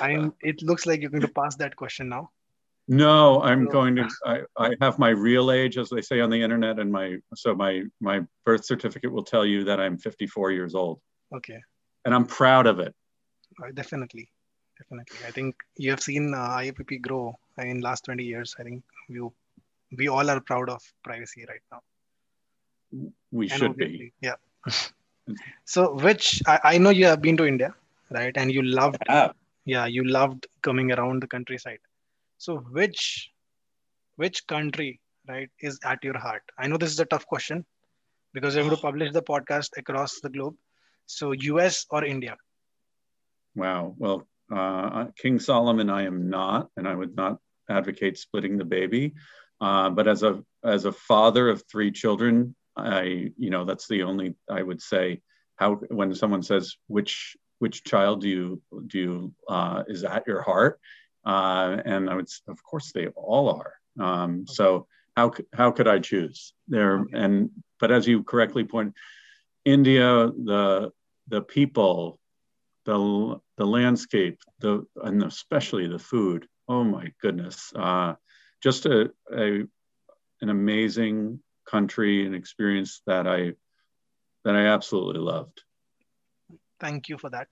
I'm. 0.00 0.34
It 0.40 0.62
looks 0.62 0.86
like 0.86 1.00
you're 1.00 1.10
going 1.10 1.22
to 1.22 1.28
pass 1.28 1.56
that 1.56 1.76
question 1.76 2.08
now. 2.08 2.30
No, 2.90 3.42
I'm 3.42 3.66
so, 3.66 3.72
going 3.72 3.96
to. 3.96 4.08
I, 4.24 4.40
I 4.56 4.70
have 4.80 4.98
my 4.98 5.10
real 5.10 5.50
age, 5.50 5.76
as 5.76 5.90
they 5.90 6.00
say 6.00 6.20
on 6.20 6.30
the 6.30 6.40
internet, 6.40 6.78
and 6.78 6.90
my 6.90 7.16
so 7.34 7.54
my 7.54 7.82
my 8.00 8.20
birth 8.44 8.64
certificate 8.64 9.12
will 9.12 9.24
tell 9.24 9.44
you 9.44 9.64
that 9.64 9.80
I'm 9.80 9.98
54 9.98 10.52
years 10.52 10.74
old. 10.74 11.00
Okay. 11.34 11.60
And 12.04 12.14
I'm 12.14 12.26
proud 12.26 12.66
of 12.66 12.78
it. 12.80 12.94
definitely, 13.74 14.30
definitely. 14.78 15.18
I 15.26 15.30
think 15.30 15.56
you 15.76 15.90
have 15.90 16.00
seen 16.00 16.34
uh, 16.34 16.48
IAPP 16.48 17.02
grow 17.02 17.38
in 17.58 17.80
last 17.80 18.04
20 18.04 18.24
years. 18.24 18.54
I 18.58 18.62
think 18.62 18.82
you, 19.08 19.32
we 19.96 20.08
all 20.08 20.28
are 20.30 20.40
proud 20.40 20.68
of 20.68 20.80
privacy 21.02 21.44
right 21.48 21.60
now. 21.72 21.82
We 23.32 23.50
And 23.50 23.58
should 23.58 23.76
be. 23.76 24.12
Yeah. 24.20 24.36
so, 25.64 25.94
which 25.94 26.40
I, 26.46 26.60
I 26.64 26.78
know 26.78 26.90
you 26.90 27.06
have 27.06 27.20
been 27.20 27.36
to 27.36 27.46
India, 27.46 27.74
right? 28.10 28.34
And 28.36 28.52
you 28.52 28.62
loved, 28.62 29.02
Ah, 29.08 29.32
yeah, 29.64 29.86
you 29.86 30.04
loved 30.04 30.46
coming 30.62 30.92
around 30.92 31.22
the 31.22 31.26
countryside. 31.26 31.80
So, 32.38 32.58
which, 32.58 33.30
which 34.16 34.46
country, 34.46 35.00
right, 35.28 35.50
is 35.60 35.78
at 35.84 36.02
your 36.02 36.16
heart? 36.18 36.42
I 36.58 36.68
know 36.68 36.76
this 36.76 36.92
is 36.92 37.00
a 37.00 37.04
tough 37.06 37.26
question 37.26 37.64
because 38.32 38.54
we're 38.54 38.62
going 38.62 38.76
to 38.76 38.82
publish 38.82 39.12
the 39.12 39.22
podcast 39.22 39.76
across 39.76 40.20
the 40.20 40.30
globe. 40.30 40.54
So, 41.08 41.32
US 41.32 41.86
or 41.90 42.04
India? 42.04 42.36
Wow. 43.54 43.94
Well, 43.98 44.28
uh, 44.52 45.06
King 45.16 45.40
Solomon, 45.40 45.90
I 45.90 46.02
am 46.04 46.28
not, 46.30 46.68
and 46.76 46.86
I 46.86 46.94
would 46.94 47.16
not 47.16 47.38
advocate 47.68 48.18
splitting 48.18 48.58
the 48.58 48.64
baby. 48.64 49.14
Uh, 49.60 49.90
but 49.90 50.06
as 50.06 50.22
a 50.22 50.42
as 50.62 50.84
a 50.84 50.92
father 50.92 51.48
of 51.48 51.64
three 51.70 51.90
children, 51.90 52.54
I 52.76 53.32
you 53.36 53.50
know 53.50 53.64
that's 53.64 53.88
the 53.88 54.04
only 54.04 54.34
I 54.48 54.62
would 54.62 54.80
say 54.80 55.20
how 55.56 55.76
when 55.88 56.14
someone 56.14 56.42
says 56.42 56.76
which 56.86 57.36
which 57.58 57.82
child 57.84 58.20
do 58.20 58.28
you 58.28 58.62
do 58.86 58.98
you 58.98 59.34
uh, 59.48 59.82
is 59.88 60.04
at 60.04 60.26
your 60.26 60.42
heart, 60.42 60.78
uh, 61.24 61.78
and 61.84 62.08
I 62.08 62.14
would 62.14 62.28
of 62.46 62.62
course 62.62 62.92
they 62.92 63.08
all 63.08 63.48
are. 63.50 63.74
Um, 63.98 64.46
so 64.46 64.86
how 65.16 65.32
how 65.52 65.72
could 65.72 65.88
I 65.88 65.98
choose 65.98 66.54
there? 66.68 67.00
Okay. 67.00 67.18
And 67.18 67.50
but 67.80 67.90
as 67.90 68.06
you 68.06 68.22
correctly 68.22 68.64
point, 68.64 68.94
India 69.64 70.28
the 70.28 70.92
the 71.28 71.42
people 71.42 72.18
the 72.88 73.38
the 73.58 73.66
landscape, 73.66 74.40
the 74.60 74.84
and 75.02 75.22
especially 75.22 75.86
the 75.88 75.98
food. 75.98 76.48
Oh 76.68 76.84
my 76.84 77.12
goodness! 77.20 77.72
Uh, 77.76 78.14
just 78.62 78.86
a, 78.86 79.10
a 79.32 79.46
an 80.40 80.48
amazing 80.48 81.40
country 81.70 82.24
and 82.24 82.34
experience 82.34 83.02
that 83.06 83.26
I 83.26 83.52
that 84.44 84.54
I 84.56 84.66
absolutely 84.66 85.20
loved. 85.20 85.62
Thank 86.80 87.08
you 87.08 87.18
for 87.18 87.30
that. 87.30 87.48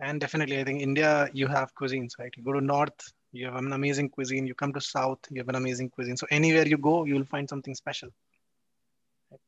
And 0.00 0.20
definitely, 0.20 0.58
I 0.60 0.64
think 0.64 0.80
India, 0.80 1.28
you 1.32 1.46
have 1.46 1.74
cuisines, 1.74 2.18
right? 2.18 2.32
You 2.36 2.42
go 2.42 2.52
to 2.52 2.60
North, 2.60 3.12
you 3.32 3.46
have 3.46 3.56
an 3.56 3.72
amazing 3.72 4.08
cuisine. 4.08 4.46
You 4.46 4.54
come 4.54 4.72
to 4.72 4.80
South, 4.80 5.18
you 5.30 5.40
have 5.40 5.48
an 5.48 5.56
amazing 5.56 5.90
cuisine. 5.90 6.16
So 6.16 6.26
anywhere 6.30 6.66
you 6.66 6.78
go, 6.78 7.04
you'll 7.04 7.26
find 7.26 7.48
something 7.48 7.74
special. 7.74 8.08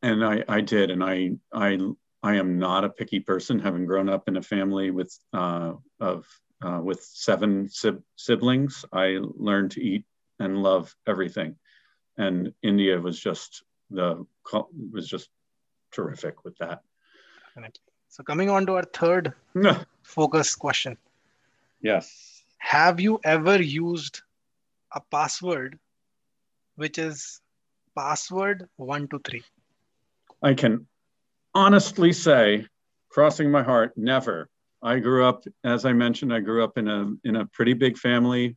And 0.02 0.24
I 0.24 0.44
I 0.48 0.60
did, 0.60 0.90
and 0.90 1.02
I 1.02 1.30
I 1.52 1.78
I 2.22 2.36
am 2.36 2.58
not 2.58 2.84
a 2.84 2.90
picky 2.90 3.20
person, 3.20 3.58
having 3.58 3.86
grown 3.86 4.08
up 4.08 4.28
in 4.28 4.36
a 4.36 4.42
family 4.42 4.90
with 4.90 5.16
uh, 5.32 5.72
of 6.00 6.26
uh, 6.62 6.80
with 6.82 7.02
seven 7.02 7.68
sib- 7.70 8.02
siblings. 8.16 8.84
I 8.92 9.18
learned 9.20 9.70
to 9.72 9.82
eat 9.82 10.04
and 10.38 10.62
love 10.62 10.94
everything, 11.06 11.56
and 12.18 12.52
India 12.62 13.00
was 13.00 13.18
just 13.18 13.62
the 13.90 14.26
was 14.92 15.08
just 15.08 15.30
terrific 15.92 16.44
with 16.44 16.56
that. 16.58 16.82
So 18.08 18.22
coming 18.22 18.50
on 18.50 18.66
to 18.66 18.74
our 18.74 18.84
third 18.84 19.32
focus 20.02 20.54
question. 20.54 20.96
yes. 21.80 22.42
Have 22.58 23.00
you 23.00 23.18
ever 23.24 23.60
used 23.62 24.20
a 24.92 25.00
password 25.10 25.78
which 26.76 26.98
is 26.98 27.40
password 27.96 28.68
one, 28.76 29.08
two, 29.08 29.20
three? 29.20 29.42
I 30.42 30.54
can 30.54 30.86
honestly 31.54 32.12
say, 32.12 32.66
crossing 33.10 33.50
my 33.50 33.62
heart, 33.62 33.92
never. 33.96 34.48
I 34.82 34.98
grew 34.98 35.26
up, 35.26 35.44
as 35.64 35.84
I 35.84 35.92
mentioned, 35.92 36.32
I 36.32 36.40
grew 36.40 36.64
up 36.64 36.78
in 36.78 36.88
a 36.88 37.12
in 37.24 37.36
a 37.36 37.46
pretty 37.46 37.74
big 37.74 37.98
family. 37.98 38.56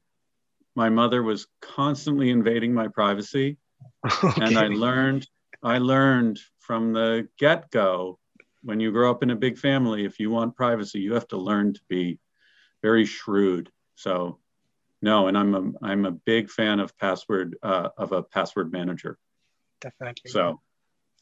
My 0.76 0.90
mother 0.90 1.22
was 1.22 1.48
constantly 1.62 2.30
invading 2.30 2.74
my 2.74 2.88
privacy, 2.88 3.58
and 4.38 4.58
I 4.58 4.68
learned 4.68 5.28
I 5.62 5.80
learned 5.80 6.40
from 6.60 6.94
the 6.94 7.28
get-go 7.38 8.20
when 8.64 8.80
you 8.80 8.92
grow 8.92 9.12
up 9.12 9.24
in 9.24 9.30
a 9.30 9.36
big 9.36 9.58
family, 9.58 10.06
if 10.06 10.20
you 10.20 10.30
want 10.30 10.56
privacy, 10.56 11.00
you 11.00 11.14
have 11.14 11.28
to 11.28 11.38
learn 11.38 11.74
to 11.74 11.82
be 11.90 12.20
very 12.82 13.06
shrewd. 13.06 13.70
So 13.96 14.40
no, 15.02 15.28
and 15.28 15.38
I'm 15.38 15.54
a 15.54 15.86
I'm 15.86 16.06
a 16.06 16.12
big 16.12 16.50
fan 16.50 16.80
of 16.80 16.98
password 16.98 17.58
uh, 17.62 17.90
of 17.98 18.14
a 18.14 18.24
password 18.24 18.72
manager. 18.72 19.18
Definitely. 19.82 20.32
So 20.32 20.62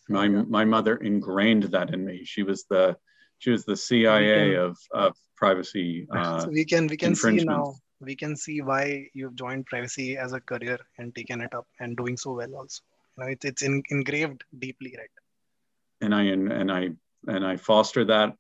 my 0.09 0.27
my 0.27 0.65
mother 0.65 0.97
ingrained 0.97 1.63
that 1.63 1.93
in 1.93 2.05
me. 2.05 2.23
She 2.25 2.43
was 2.43 2.65
the 2.69 2.97
she 3.39 3.51
was 3.51 3.65
the 3.65 3.77
CIA 3.77 4.55
of 4.55 4.77
of 4.91 5.15
privacy. 5.35 6.07
Uh, 6.15 6.41
so 6.41 6.49
we 6.49 6.65
can 6.65 6.87
we 6.87 6.97
can 6.97 7.15
see 7.15 7.43
now 7.43 7.73
we 7.99 8.15
can 8.15 8.35
see 8.35 8.61
why 8.61 9.07
you've 9.13 9.35
joined 9.35 9.65
privacy 9.65 10.17
as 10.17 10.33
a 10.33 10.41
career 10.41 10.79
and 10.97 11.15
taken 11.15 11.41
it 11.41 11.53
up 11.53 11.67
and 11.79 11.95
doing 11.95 12.17
so 12.17 12.33
well 12.33 12.55
also 12.55 12.81
you 13.17 13.23
know 13.23 13.29
it's, 13.29 13.45
it's 13.45 13.61
in, 13.61 13.83
engraved 13.91 14.43
deeply 14.57 14.95
right 14.97 15.15
and 16.01 16.13
I 16.13 16.23
and 16.23 16.71
I 16.71 16.89
and 17.27 17.45
I 17.45 17.57
foster 17.57 18.03
that 18.05 18.35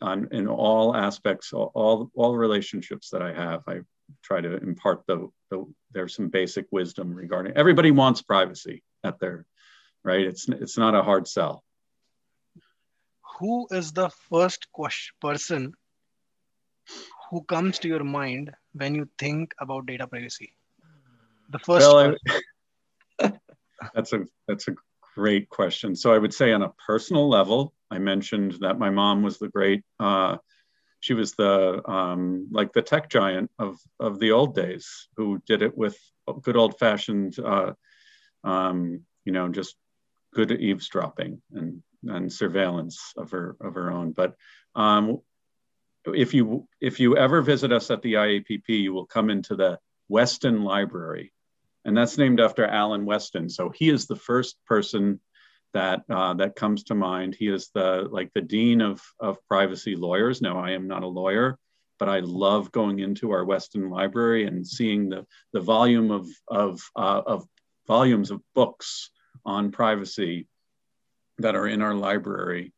on 0.00 0.28
in 0.32 0.48
all 0.48 0.96
aspects, 0.96 1.52
all 1.52 1.70
all, 1.74 2.10
all 2.14 2.36
relationships 2.36 3.10
that 3.10 3.22
I 3.22 3.32
have. 3.32 3.62
I 3.66 3.80
try 4.22 4.40
to 4.40 4.56
impart 4.56 5.02
the, 5.06 5.28
the 5.50 5.66
there's 5.92 6.14
some 6.14 6.28
basic 6.28 6.66
wisdom 6.70 7.14
regarding 7.14 7.52
everybody 7.56 7.90
wants 7.90 8.22
privacy 8.22 8.82
at 9.04 9.18
their 9.20 9.46
right. 10.06 10.26
It's 10.26 10.48
it's 10.48 10.78
not 10.78 10.94
a 10.94 11.02
hard 11.02 11.28
sell. 11.28 11.62
who 13.38 13.66
is 13.70 13.92
the 13.92 14.08
first 14.30 14.66
question, 14.72 15.14
person 15.20 15.72
who 17.30 17.42
comes 17.44 17.78
to 17.80 17.88
your 17.88 18.04
mind 18.04 18.52
when 18.72 18.94
you 18.94 19.08
think 19.18 19.54
about 19.60 19.86
data 19.86 20.06
privacy 20.06 20.52
the 21.50 21.58
first 21.58 21.90
Well, 21.90 21.98
person. 21.98 22.18
I- 23.20 23.30
that's 23.94 24.12
a 24.12 24.24
that's 24.48 24.68
a 24.68 24.74
great 25.14 25.48
question. 25.48 25.94
So 25.96 26.12
I 26.12 26.18
would 26.18 26.34
say 26.34 26.52
on 26.52 26.62
a 26.62 26.72
personal 26.86 27.28
level, 27.28 27.74
I 27.90 27.98
mentioned 27.98 28.56
that 28.60 28.78
my 28.78 28.90
mom 28.90 29.22
was 29.22 29.38
the 29.38 29.48
great. 29.48 29.82
Uh, 29.98 30.36
she 31.00 31.14
was 31.14 31.32
the 31.34 31.82
um, 31.88 32.48
like 32.50 32.72
the 32.72 32.82
tech 32.82 33.08
giant 33.08 33.50
of 33.58 33.78
of 34.00 34.18
the 34.18 34.32
old 34.32 34.54
days, 34.54 35.08
who 35.16 35.40
did 35.46 35.62
it 35.62 35.76
with 35.76 35.96
good 36.42 36.56
old 36.56 36.78
fashioned, 36.78 37.38
uh, 37.38 37.72
um, 38.44 39.02
you 39.24 39.32
know, 39.32 39.48
just 39.48 39.76
good 40.36 40.52
eavesdropping 40.52 41.40
and 41.52 41.82
and 42.04 42.30
surveillance 42.30 43.14
of 43.16 43.30
her 43.30 43.56
of 43.60 43.74
her 43.74 43.90
own. 43.90 44.12
But 44.12 44.34
um, 44.74 45.20
if 46.04 46.34
you 46.34 46.68
if 46.80 47.00
you 47.00 47.16
ever 47.16 47.40
visit 47.40 47.72
us 47.72 47.90
at 47.90 48.02
the 48.02 48.14
IAPP, 48.14 48.68
you 48.68 48.92
will 48.92 49.06
come 49.06 49.30
into 49.30 49.56
the 49.56 49.78
Westin 50.12 50.62
Library, 50.62 51.32
and 51.86 51.96
that's 51.96 52.18
named 52.18 52.38
after 52.38 52.66
Alan 52.66 53.06
Westin. 53.06 53.50
So 53.50 53.70
he 53.70 53.88
is 53.88 54.06
the 54.06 54.16
first 54.30 54.56
person 54.66 55.20
that 55.72 56.02
uh, 56.10 56.34
that 56.34 56.54
comes 56.54 56.84
to 56.84 56.94
mind. 56.94 57.34
He 57.34 57.48
is 57.48 57.70
the 57.74 58.06
like 58.10 58.30
the 58.34 58.42
dean 58.42 58.82
of 58.82 59.00
of 59.18 59.38
privacy 59.48 59.96
lawyers. 59.96 60.42
Now 60.42 60.58
I 60.58 60.72
am 60.72 60.86
not 60.86 61.02
a 61.02 61.08
lawyer, 61.08 61.58
but 61.98 62.10
I 62.10 62.20
love 62.20 62.70
going 62.72 62.98
into 62.98 63.30
our 63.30 63.44
Westin 63.46 63.90
Library 63.90 64.46
and 64.46 64.66
seeing 64.66 65.08
the 65.08 65.26
the 65.54 65.60
volume 65.60 66.10
of 66.10 66.28
of 66.46 66.82
uh, 66.94 67.22
of 67.26 67.46
volumes 67.86 68.30
of 68.30 68.42
books 68.54 69.10
on 69.46 69.70
privacy 69.70 70.46
that 71.38 71.54
are 71.54 71.66
in 71.66 71.80
our 71.80 71.94
library 71.94 72.72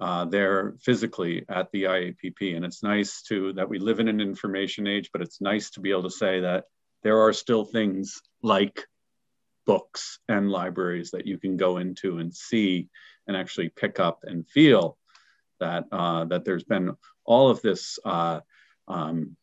uh, 0.00 0.24
there 0.24 0.74
physically 0.80 1.44
at 1.48 1.70
the 1.72 1.84
IAPP. 1.84 2.56
And 2.56 2.64
it's 2.64 2.82
nice 2.82 3.22
to 3.22 3.52
that 3.54 3.68
we 3.68 3.78
live 3.78 4.00
in 4.00 4.08
an 4.08 4.20
information 4.20 4.86
age, 4.86 5.10
but 5.12 5.22
it's 5.22 5.40
nice 5.40 5.70
to 5.70 5.80
be 5.80 5.90
able 5.90 6.04
to 6.04 6.10
say 6.10 6.40
that 6.40 6.64
there 7.02 7.20
are 7.20 7.32
still 7.32 7.64
things 7.64 8.20
like 8.42 8.86
books 9.66 10.18
and 10.28 10.50
libraries 10.50 11.10
that 11.12 11.26
you 11.26 11.38
can 11.38 11.56
go 11.56 11.78
into 11.78 12.18
and 12.18 12.34
see 12.34 12.88
and 13.26 13.36
actually 13.36 13.68
pick 13.68 14.00
up 14.00 14.20
and 14.24 14.48
feel 14.48 14.98
that 15.60 15.84
uh, 15.92 16.24
that 16.24 16.44
there's 16.44 16.64
been 16.64 16.94
all 17.24 17.48
of 17.48 17.62
this 17.62 17.98
uh, 18.04 18.40
um, 18.88 19.36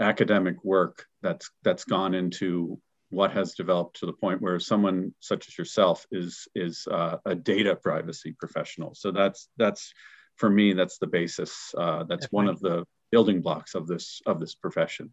academic 0.00 0.64
work 0.64 1.06
that's 1.22 1.50
that's 1.62 1.84
gone 1.84 2.14
into 2.14 2.80
what 3.14 3.32
has 3.32 3.54
developed 3.54 3.98
to 4.00 4.06
the 4.06 4.12
point 4.12 4.42
where 4.42 4.58
someone 4.58 5.14
such 5.20 5.48
as 5.48 5.56
yourself 5.56 6.06
is 6.10 6.48
is 6.54 6.86
uh, 6.90 7.16
a 7.24 7.34
data 7.34 7.74
privacy 7.76 8.34
professional. 8.38 8.94
So 8.94 9.12
that's 9.12 9.48
that's 9.56 9.92
for 10.36 10.50
me 10.50 10.72
that's 10.72 10.98
the 10.98 11.06
basis. 11.06 11.52
Uh, 11.76 12.04
that's 12.04 12.26
one 12.30 12.48
of 12.48 12.60
the 12.60 12.84
building 13.12 13.40
blocks 13.40 13.74
of 13.74 13.86
this 13.86 14.20
of 14.26 14.40
this 14.40 14.54
profession. 14.54 15.12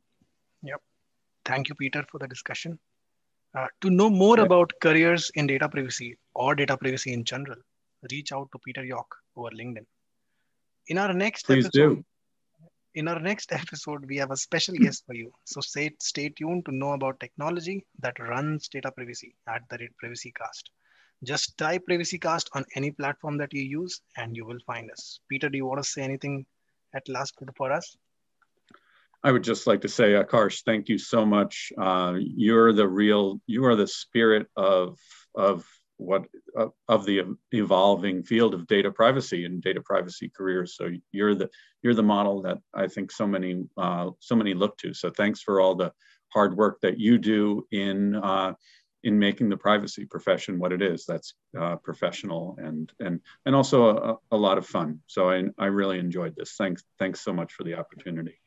Yep. 0.63 0.81
Thank 1.45 1.69
you, 1.69 1.75
Peter, 1.75 2.05
for 2.11 2.19
the 2.19 2.27
discussion. 2.27 2.79
Uh, 3.57 3.67
to 3.81 3.89
know 3.89 4.09
more 4.09 4.39
about 4.39 4.71
careers 4.81 5.29
in 5.35 5.47
data 5.47 5.67
privacy 5.67 6.17
or 6.33 6.55
data 6.55 6.77
privacy 6.77 7.13
in 7.13 7.23
general, 7.23 7.57
reach 8.11 8.31
out 8.31 8.47
to 8.53 8.59
Peter 8.65 8.83
Yauch 8.83 9.13
over 9.35 9.49
LinkedIn. 9.49 9.85
In 10.87 10.97
our 10.97 11.13
next 11.13 11.45
Please 11.45 11.65
episode, 11.65 11.95
do. 11.95 12.05
In 12.95 13.07
our 13.07 13.19
next 13.19 13.51
episode, 13.61 14.05
we 14.07 14.17
have 14.17 14.31
a 14.31 14.37
special 14.37 14.75
guest 14.81 15.03
for 15.05 15.15
you. 15.15 15.31
So 15.45 15.61
stay, 15.61 15.91
stay 15.99 16.29
tuned 16.29 16.65
to 16.65 16.75
know 16.75 16.93
about 16.93 17.19
technology 17.19 17.85
that 17.99 18.19
runs 18.19 18.67
data 18.67 18.91
privacy 18.91 19.35
at 19.47 19.63
the 19.69 19.77
rate 19.79 19.97
Privacy 19.97 20.33
Cast. 20.37 20.71
Just 21.23 21.57
type 21.57 21.85
Privacy 21.85 22.17
Cast 22.17 22.49
on 22.53 22.65
any 22.75 22.91
platform 22.91 23.37
that 23.37 23.53
you 23.53 23.61
use 23.61 24.01
and 24.17 24.35
you 24.35 24.45
will 24.45 24.59
find 24.65 24.89
us. 24.91 25.19
Peter, 25.29 25.49
do 25.49 25.57
you 25.57 25.65
want 25.65 25.83
to 25.83 25.89
say 25.89 26.01
anything 26.01 26.45
at 26.95 27.07
last 27.07 27.35
for 27.55 27.71
us? 27.71 27.95
I 29.23 29.31
would 29.31 29.43
just 29.43 29.67
like 29.67 29.81
to 29.81 29.87
say, 29.87 30.13
Akarsh, 30.13 30.63
thank 30.63 30.89
you 30.89 30.97
so 30.97 31.25
much. 31.25 31.71
Uh, 31.77 32.15
you're 32.17 32.73
the 32.73 32.87
real, 32.87 33.39
you 33.45 33.65
are 33.65 33.75
the 33.75 33.87
spirit 33.87 34.47
of 34.55 34.97
of 35.35 35.65
what 36.01 36.25
of, 36.55 36.71
of 36.87 37.05
the 37.05 37.23
evolving 37.51 38.23
field 38.23 38.53
of 38.53 38.67
data 38.67 38.91
privacy 38.91 39.45
and 39.45 39.61
data 39.61 39.81
privacy 39.81 40.31
careers. 40.35 40.75
So 40.75 40.89
you're 41.11 41.35
the 41.35 41.49
you're 41.81 41.93
the 41.93 42.03
model 42.03 42.41
that 42.43 42.57
I 42.73 42.87
think 42.87 43.11
so 43.11 43.27
many 43.27 43.63
uh, 43.77 44.09
so 44.19 44.35
many 44.35 44.53
look 44.53 44.77
to. 44.79 44.93
So 44.93 45.09
thanks 45.09 45.41
for 45.41 45.61
all 45.61 45.75
the 45.75 45.93
hard 46.29 46.57
work 46.57 46.79
that 46.81 46.99
you 46.99 47.17
do 47.17 47.67
in 47.71 48.15
uh, 48.15 48.53
in 49.03 49.17
making 49.17 49.49
the 49.49 49.57
privacy 49.57 50.05
profession 50.05 50.59
what 50.59 50.73
it 50.73 50.81
is. 50.81 51.05
That's 51.05 51.33
uh, 51.59 51.77
professional 51.77 52.57
and 52.59 52.91
and 52.99 53.21
and 53.45 53.55
also 53.55 54.19
a, 54.31 54.35
a, 54.35 54.37
lot 54.37 54.57
of 54.57 54.65
fun. 54.65 54.99
So 55.07 55.29
I, 55.29 55.43
I 55.57 55.67
really 55.67 55.99
enjoyed 55.99 56.35
this. 56.35 56.53
Thanks 56.57 56.83
thanks 56.99 57.21
so 57.21 57.33
much 57.33 57.53
for 57.53 57.63
the 57.63 57.75
opportunity. 57.75 58.40